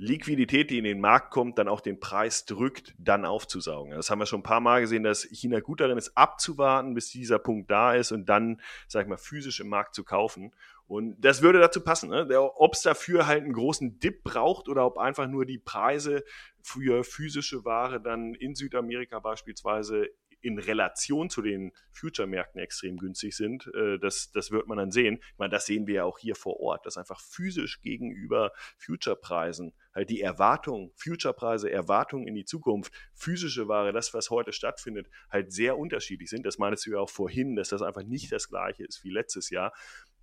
[0.01, 3.93] Liquidität, die in den Markt kommt, dann auch den Preis drückt, dann aufzusaugen.
[3.93, 7.11] Das haben wir schon ein paar Mal gesehen, dass China gut darin ist, abzuwarten, bis
[7.11, 10.55] dieser Punkt da ist und dann, sag ich mal, physisch im Markt zu kaufen.
[10.87, 12.27] Und das würde dazu passen, ne?
[12.41, 16.25] ob es dafür halt einen großen Dip braucht oder ob einfach nur die Preise
[16.63, 20.09] für physische Ware dann in Südamerika beispielsweise
[20.41, 25.19] in Relation zu den Future-Märkten extrem günstig sind, äh, das, das wird man dann sehen.
[25.33, 29.75] Ich meine, das sehen wir ja auch hier vor Ort, dass einfach physisch gegenüber Future-Preisen
[30.01, 35.53] halt die Erwartung, Future-Preise, Erwartungen in die Zukunft, physische Ware, das, was heute stattfindet, halt
[35.53, 36.47] sehr unterschiedlich sind.
[36.47, 39.51] Das meinst du ja auch vorhin, dass das einfach nicht das gleiche ist wie letztes
[39.51, 39.73] Jahr,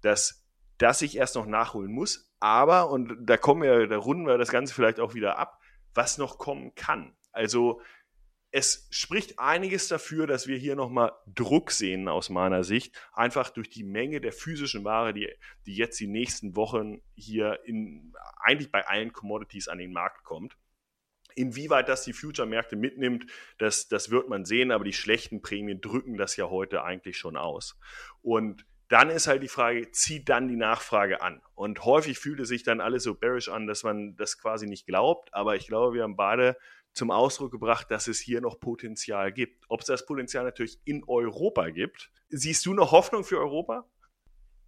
[0.01, 0.43] dass
[0.77, 4.51] dass ich erst noch nachholen muss, aber, und da kommen wir, da runden wir das
[4.51, 5.59] Ganze vielleicht auch wieder ab,
[5.95, 7.15] was noch kommen kann.
[7.31, 7.81] Also
[8.51, 13.69] es spricht einiges dafür, dass wir hier nochmal Druck sehen aus meiner Sicht, einfach durch
[13.69, 15.29] die Menge der physischen Ware, die,
[15.65, 20.57] die jetzt die nächsten Wochen hier in, eigentlich bei allen Commodities an den Markt kommt.
[21.35, 23.27] Inwieweit das die Future-Märkte mitnimmt,
[23.59, 27.37] das, das wird man sehen, aber die schlechten Prämien drücken das ja heute eigentlich schon
[27.37, 27.77] aus.
[28.21, 31.41] Und dann ist halt die Frage, zieht dann die Nachfrage an?
[31.55, 34.87] Und häufig fühlt es sich dann alles so bearish an, dass man das quasi nicht
[34.87, 36.57] glaubt, aber ich glaube, wir haben beide
[36.93, 39.65] zum Ausdruck gebracht, dass es hier noch Potenzial gibt.
[39.69, 42.11] Ob es das Potenzial natürlich in Europa gibt.
[42.29, 43.85] Siehst du noch Hoffnung für Europa?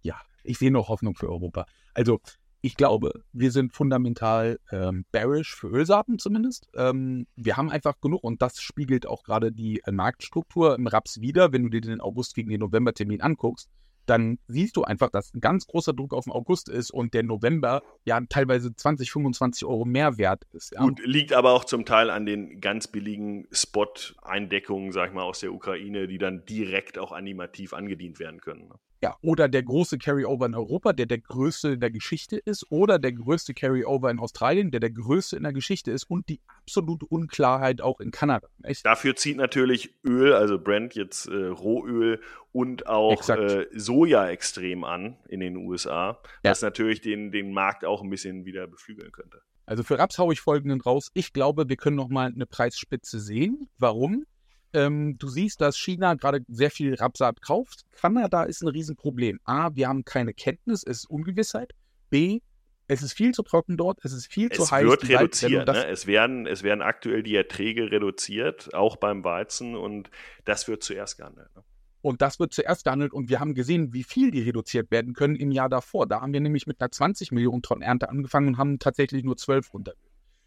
[0.02, 1.66] Ja, ich sehe noch Hoffnung für Europa.
[1.94, 2.20] Also
[2.62, 6.68] ich glaube, wir sind fundamental ähm, bearish für Ölsaaten zumindest.
[6.74, 11.20] Ähm, wir haben einfach genug und das spiegelt auch gerade die äh, Marktstruktur im Raps
[11.20, 13.70] wieder, wenn du dir den August gegen den November-Termin anguckst
[14.06, 17.22] dann siehst du einfach, dass ein ganz großer Druck auf den August ist und der
[17.22, 20.72] November ja teilweise 20, 25 Euro mehr wert ist.
[20.72, 20.80] Ja.
[20.80, 25.40] Gut, liegt aber auch zum Teil an den ganz billigen Spot-Eindeckungen, sag ich mal, aus
[25.40, 28.72] der Ukraine, die dann direkt auch animativ angedient werden können.
[29.02, 32.98] Ja, oder der große Carryover in Europa, der der größte in der Geschichte ist, oder
[32.98, 37.06] der größte Carryover in Australien, der der größte in der Geschichte ist und die absolute
[37.06, 38.48] Unklarheit auch in Kanada.
[38.62, 38.84] Echt?
[38.84, 42.20] Dafür zieht natürlich Öl, also Brent jetzt äh, Rohöl
[42.52, 46.50] und auch äh, Soja extrem an in den USA, ja.
[46.50, 49.40] was natürlich den, den Markt auch ein bisschen wieder beflügeln könnte.
[49.64, 51.10] Also für Raps haue ich folgenden raus.
[51.14, 53.68] Ich glaube, wir können noch mal eine Preisspitze sehen.
[53.78, 54.26] Warum?
[54.72, 57.82] Ähm, du siehst, dass China gerade sehr viel Rapsaat kauft.
[57.92, 59.40] Kanada ist ein Riesenproblem.
[59.44, 61.72] A, wir haben keine Kenntnis, es ist Ungewissheit.
[62.08, 62.40] B,
[62.86, 64.84] es ist viel zu trocken dort, es ist viel es zu heiß.
[64.84, 65.68] Es wird reduziert.
[65.68, 65.86] Ne?
[65.86, 70.10] Es, werden, es werden aktuell die Erträge reduziert, auch beim Weizen, und
[70.44, 71.54] das wird zuerst gehandelt.
[71.54, 71.62] Ne?
[72.02, 75.36] Und das wird zuerst gehandelt und wir haben gesehen, wie viel die reduziert werden können
[75.36, 76.06] im Jahr davor.
[76.06, 79.36] Da haben wir nämlich mit einer 20 Millionen Tonnen Ernte angefangen und haben tatsächlich nur
[79.36, 79.92] 12 runter.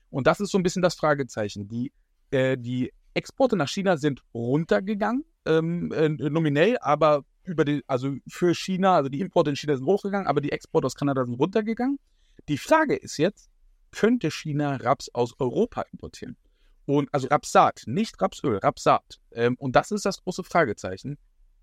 [0.10, 1.68] Und das ist so ein bisschen das Fragezeichen.
[1.68, 1.94] Die,
[2.32, 8.56] äh, die Exporte nach China sind runtergegangen, ähm, äh, nominell, aber über die, also für
[8.56, 12.00] China, also die Importe in China sind hochgegangen, aber die Exporte aus Kanada sind runtergegangen.
[12.48, 13.50] Die Frage ist jetzt,
[13.92, 16.38] könnte China Raps aus Europa importieren?
[16.86, 19.20] Und also Rapsat, nicht Rapsöl, Rapsat.
[19.32, 21.18] Ähm, und das ist das große Fragezeichen.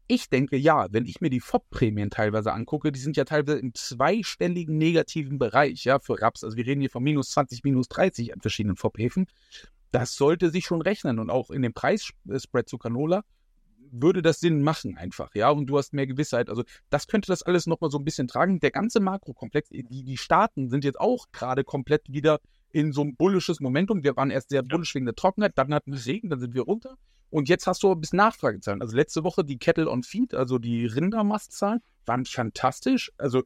[0.06, 3.74] Ich denke ja, wenn ich mir die FOB-Prämien teilweise angucke, die sind ja teilweise im
[3.74, 6.42] zweistelligen negativen Bereich, ja, für Raps.
[6.42, 9.26] Also wir reden hier von minus 20, minus 30 an verschiedenen FOB-Häfen
[9.92, 11.18] das sollte sich schon rechnen.
[11.18, 13.22] Und auch in dem Preisspread zu Canola
[13.92, 16.48] würde das Sinn machen einfach, ja, und du hast mehr Gewissheit.
[16.48, 18.60] Also das könnte das alles nochmal so ein bisschen tragen.
[18.60, 22.40] Der ganze Makrokomplex, die, die Staaten sind jetzt auch gerade komplett wieder
[22.72, 24.04] in so ein bullisches Momentum.
[24.04, 26.62] Wir waren erst sehr bullisch wegen der Trockenheit, dann hatten wir Regen, dann sind wir
[26.62, 26.96] runter.
[27.30, 28.82] Und jetzt hast du ein bisschen Nachfragezahlen.
[28.82, 33.12] Also letzte Woche die Kettle on Feed, also die Rindermastzahlen, waren fantastisch.
[33.18, 33.42] Also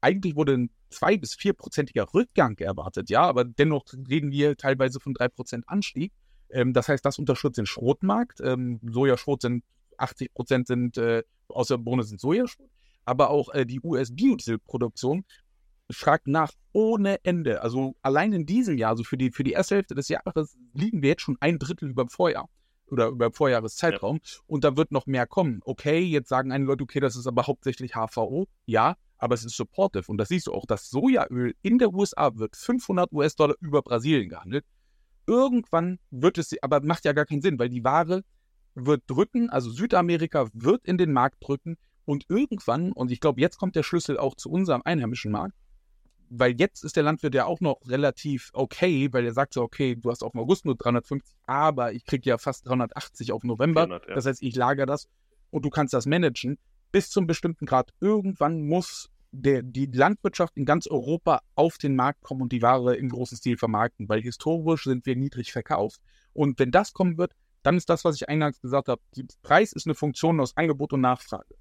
[0.00, 5.14] eigentlich wurde ein zwei- bis vierprozentiger Rückgang erwartet, ja, aber dennoch reden wir teilweise von
[5.14, 6.12] drei Prozent Anstieg.
[6.50, 8.40] Ähm, das heißt, das unterstützt den Schrotmarkt.
[8.40, 9.64] Ähm, Sojaschrot sind
[9.98, 12.70] 80 Prozent sind äh, aus der Bohne sind Sojaschrot,
[13.04, 15.24] aber auch äh, die US-Biodieselproduktion
[15.90, 17.62] fragt nach ohne Ende.
[17.62, 21.02] Also allein in diesem Jahr, also für die, für die erste Hälfte des Jahres, liegen
[21.02, 22.48] wir jetzt schon ein Drittel über dem Vorjahr
[22.88, 24.38] oder über Vorjahreszeitraum ja.
[24.46, 25.60] und da wird noch mehr kommen.
[25.64, 28.46] Okay, jetzt sagen einige Leute, okay, das ist aber hauptsächlich HVO.
[28.64, 30.04] Ja, aber es ist supportive.
[30.08, 34.28] Und das siehst du auch, das Sojaöl in der USA wird 500 US-Dollar über Brasilien
[34.28, 34.64] gehandelt.
[35.26, 38.22] Irgendwann wird es, aber macht ja gar keinen Sinn, weil die Ware
[38.74, 43.58] wird drücken, also Südamerika wird in den Markt drücken und irgendwann, und ich glaube, jetzt
[43.58, 45.54] kommt der Schlüssel auch zu unserem einheimischen Markt,
[46.28, 49.96] weil jetzt ist der Landwirt ja auch noch relativ okay, weil er sagt so, okay,
[49.96, 53.82] du hast auf August nur 350, aber ich kriege ja fast 380 auf November.
[53.82, 54.14] 400, ja.
[54.14, 55.08] Das heißt, ich lagere das
[55.50, 56.58] und du kannst das managen.
[56.96, 57.92] Bis zum bestimmten Grad.
[58.00, 62.96] Irgendwann muss der, die Landwirtschaft in ganz Europa auf den Markt kommen und die Ware
[62.96, 66.00] im großen Stil vermarkten, weil historisch sind wir niedrig verkauft.
[66.32, 67.32] Und wenn das kommen wird,
[67.62, 70.94] dann ist das, was ich eingangs gesagt habe, der Preis ist eine Funktion aus Angebot
[70.94, 71.54] und Nachfrage.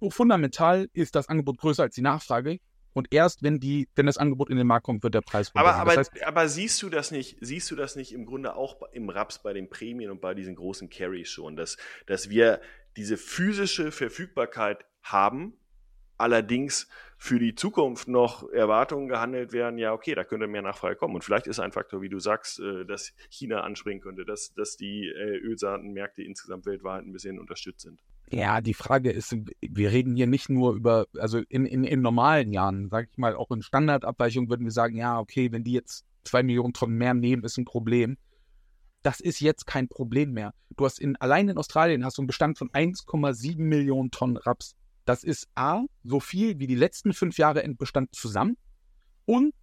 [0.00, 2.58] So fundamental ist das Angebot größer als die Nachfrage.
[2.94, 5.74] Und erst wenn die, wenn das Angebot in den Markt kommt, wird der Preis aber,
[5.74, 8.82] aber, das heißt, aber siehst du das nicht, siehst du das nicht im Grunde auch
[8.92, 12.60] im Raps bei den Prämien und bei diesen großen Carries schon, dass, dass wir
[12.96, 15.54] diese physische Verfügbarkeit haben,
[16.18, 16.88] allerdings
[17.18, 21.14] für die Zukunft noch Erwartungen gehandelt werden, ja, okay, da könnte mehr Nachfrage kommen.
[21.14, 24.76] Und vielleicht ist ein Faktor, wie du sagst, äh, dass China anspringen könnte, dass, dass
[24.76, 28.00] die äh, Ölsaatenmärkte insgesamt weltweit ein bisschen unterstützt sind.
[28.30, 32.52] Ja, die Frage ist, wir reden hier nicht nur über, also in, in, in normalen
[32.52, 36.06] Jahren, sage ich mal, auch in Standardabweichungen würden wir sagen, ja, okay, wenn die jetzt
[36.24, 38.16] zwei Millionen Tonnen mehr nehmen, ist ein Problem.
[39.02, 40.54] Das ist jetzt kein Problem mehr.
[40.76, 44.74] Du hast in, allein in Australien hast du einen Bestand von 1,7 Millionen Tonnen Raps.
[45.04, 48.56] Das ist A, so viel wie die letzten fünf Jahre Endbestand zusammen.
[49.24, 49.54] Und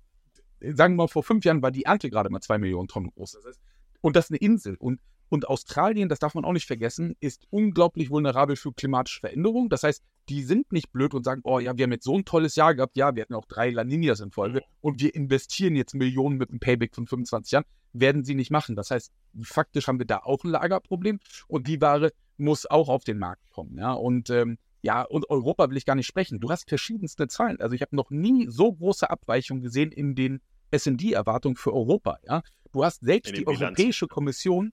[0.62, 3.34] sagen wir mal, vor fünf Jahren war die Ernte gerade mal zwei Millionen Tonnen groß.
[3.34, 3.62] Das heißt,
[4.02, 4.76] und das ist eine Insel.
[4.78, 9.70] Und, und Australien, das darf man auch nicht vergessen, ist unglaublich vulnerabel für klimatische Veränderungen.
[9.70, 12.26] Das heißt, die sind nicht blöd und sagen, oh ja, wir haben jetzt so ein
[12.26, 12.96] tolles Jahr gehabt.
[12.96, 16.50] Ja, wir hatten auch drei La Niñas in Folge und wir investieren jetzt Millionen mit
[16.50, 17.66] einem Payback von 25 Jahren.
[17.94, 18.76] Werden sie nicht machen.
[18.76, 19.12] Das heißt,
[19.42, 23.50] faktisch haben wir da auch ein Lagerproblem und die Ware muss auch auf den Markt
[23.50, 23.78] kommen.
[23.78, 26.40] Ja, und ähm, ja, und Europa will ich gar nicht sprechen.
[26.40, 27.60] Du hast verschiedenste Zahlen.
[27.60, 32.20] Also ich habe noch nie so große Abweichungen gesehen in den SD-Erwartungen für Europa.
[32.26, 33.64] Ja, du hast selbst die Bilanzen.
[33.64, 34.72] Europäische Kommission,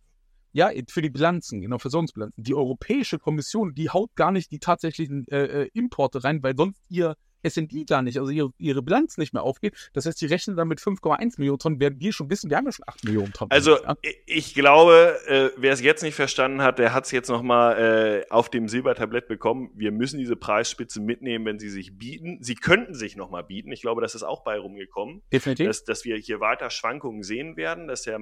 [0.57, 2.43] ja, für die Bilanzen, genau, Versorgungsbilanzen.
[2.43, 6.81] Die Europäische Kommission, die haut gar nicht die tatsächlichen äh, äh Importe rein, weil sonst
[6.89, 9.91] ihr S&D gar nicht, also ihre, ihre Bilanz nicht mehr aufgeht.
[9.93, 12.65] Das heißt, die rechnen dann mit 5,1 Millionen Tonnen, werden wir schon wissen, wir haben
[12.65, 13.51] ja schon 8 Millionen Tonnen.
[13.51, 13.97] Also ja?
[14.25, 18.31] ich glaube, äh, wer es jetzt nicht verstanden hat, der hat es jetzt nochmal äh,
[18.31, 19.71] auf dem Silbertablett bekommen.
[19.75, 22.39] Wir müssen diese Preisspitze mitnehmen, wenn sie sich bieten.
[22.41, 23.71] Sie könnten sich nochmal bieten.
[23.73, 25.23] Ich glaube, das ist auch bei rumgekommen.
[25.33, 25.67] Definitiv.
[25.67, 28.19] Dass, dass wir hier weiter Schwankungen sehen werden, dass der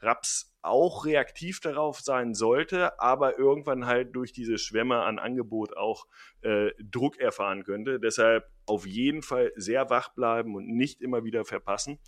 [0.00, 6.06] Raps auch reaktiv darauf sein sollte, aber irgendwann halt durch diese Schwämme an Angebot auch
[6.42, 7.98] äh, Druck erfahren könnte.
[7.98, 11.98] Deshalb auf jeden Fall sehr wach bleiben und nicht immer wieder verpassen.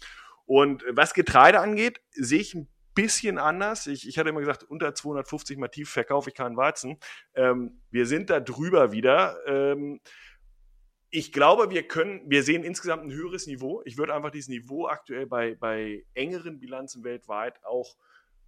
[0.47, 3.87] Und was Getreide angeht, sehe ich ein bisschen anders.
[3.87, 6.99] Ich, ich hatte immer gesagt, unter 250 mal tief verkaufe ich keinen Weizen.
[7.35, 9.37] Ähm, wir sind da drüber wieder.
[9.47, 10.01] Ähm,
[11.11, 13.83] ich glaube, wir können, wir sehen insgesamt ein höheres Niveau.
[13.85, 17.97] Ich würde einfach dieses Niveau aktuell bei, bei engeren Bilanzen weltweit auch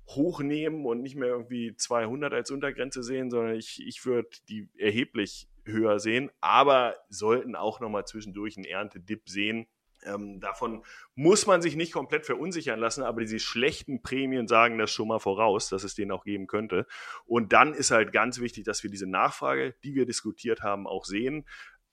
[0.09, 5.49] hochnehmen und nicht mehr irgendwie 200 als Untergrenze sehen, sondern ich, ich würde die erheblich
[5.65, 9.67] höher sehen, aber sollten auch nochmal zwischendurch einen Erntedip sehen.
[10.05, 10.85] Ähm, davon
[11.17, 15.19] muss man sich nicht komplett verunsichern lassen, aber diese schlechten Prämien sagen das schon mal
[15.19, 16.87] voraus, dass es den auch geben könnte.
[17.25, 21.05] Und dann ist halt ganz wichtig, dass wir diese Nachfrage, die wir diskutiert haben, auch
[21.05, 21.47] sehen.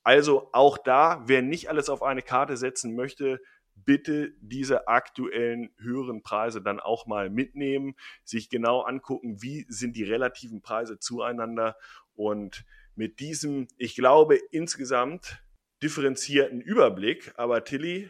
[0.04, 3.40] Also auch da, wer nicht alles auf eine Karte setzen möchte,
[3.76, 10.04] bitte diese aktuellen höheren Preise dann auch mal mitnehmen, sich genau angucken, wie sind die
[10.04, 11.76] relativen Preise zueinander.
[12.16, 12.66] Und
[12.96, 15.44] mit diesem, ich glaube, insgesamt
[15.82, 18.10] differenzierten Überblick, aber Tilly,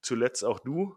[0.00, 0.94] zuletzt auch du,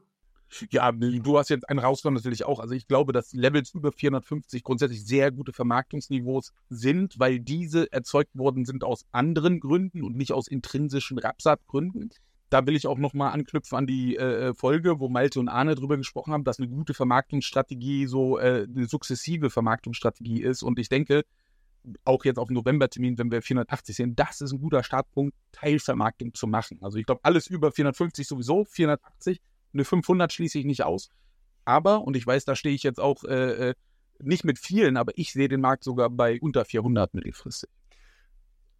[0.70, 2.60] ja, du hast jetzt einen rausgenommen natürlich auch.
[2.60, 8.36] Also ich glaube, dass Levels über 450 grundsätzlich sehr gute Vermarktungsniveaus sind, weil diese erzeugt
[8.38, 12.10] worden sind aus anderen Gründen und nicht aus intrinsischen Rapsatgründen
[12.52, 15.74] da will ich auch nochmal anknüpfen an die äh, äh, Folge, wo Malte und Arne
[15.74, 20.62] drüber gesprochen haben, dass eine gute Vermarktungsstrategie so äh, eine sukzessive Vermarktungsstrategie ist.
[20.62, 21.24] Und ich denke,
[22.04, 26.46] auch jetzt auf Novembertermin, wenn wir 480 sehen, das ist ein guter Startpunkt, Teilvermarktung zu
[26.46, 26.78] machen.
[26.82, 29.42] Also ich glaube, alles über 450 sowieso, 480,
[29.74, 31.10] eine 500 schließe ich nicht aus.
[31.64, 33.74] Aber, und ich weiß, da stehe ich jetzt auch äh, äh,
[34.20, 37.70] nicht mit vielen, aber ich sehe den Markt sogar bei unter 400 mittelfristig.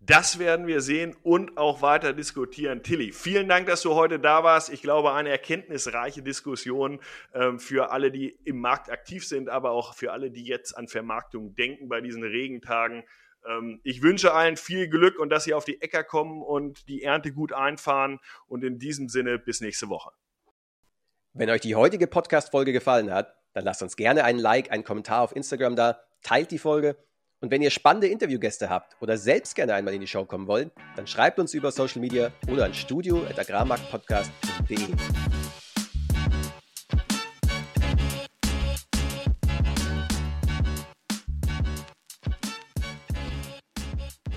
[0.04, 2.82] Das werden wir sehen und auch weiter diskutieren.
[2.82, 4.74] Tilly, vielen Dank, dass du heute da warst.
[4.74, 7.00] Ich glaube, eine erkenntnisreiche Diskussion
[7.36, 10.88] ähm, für alle, die im Markt aktiv sind, aber auch für alle, die jetzt an
[10.88, 13.04] Vermarktung denken bei diesen Regentagen.
[13.48, 17.04] Ähm, ich wünsche allen viel Glück und dass sie auf die Äcker kommen und die
[17.04, 18.20] Ernte gut einfahren.
[18.48, 20.10] Und in diesem Sinne bis nächste Woche.
[21.34, 25.22] Wenn euch die heutige Podcast-Folge gefallen hat, dann lasst uns gerne einen Like, einen Kommentar
[25.22, 26.98] auf Instagram da, teilt die Folge
[27.42, 30.72] und wenn ihr spannende Interviewgäste habt oder selbst gerne einmal in die Show kommen wollt,
[30.96, 34.78] dann schreibt uns über Social Media oder an studio.agrarmarktpodcast.de.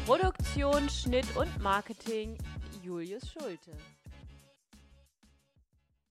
[0.07, 2.39] Produktion, Schnitt und Marketing
[2.83, 3.73] Julius Schulte.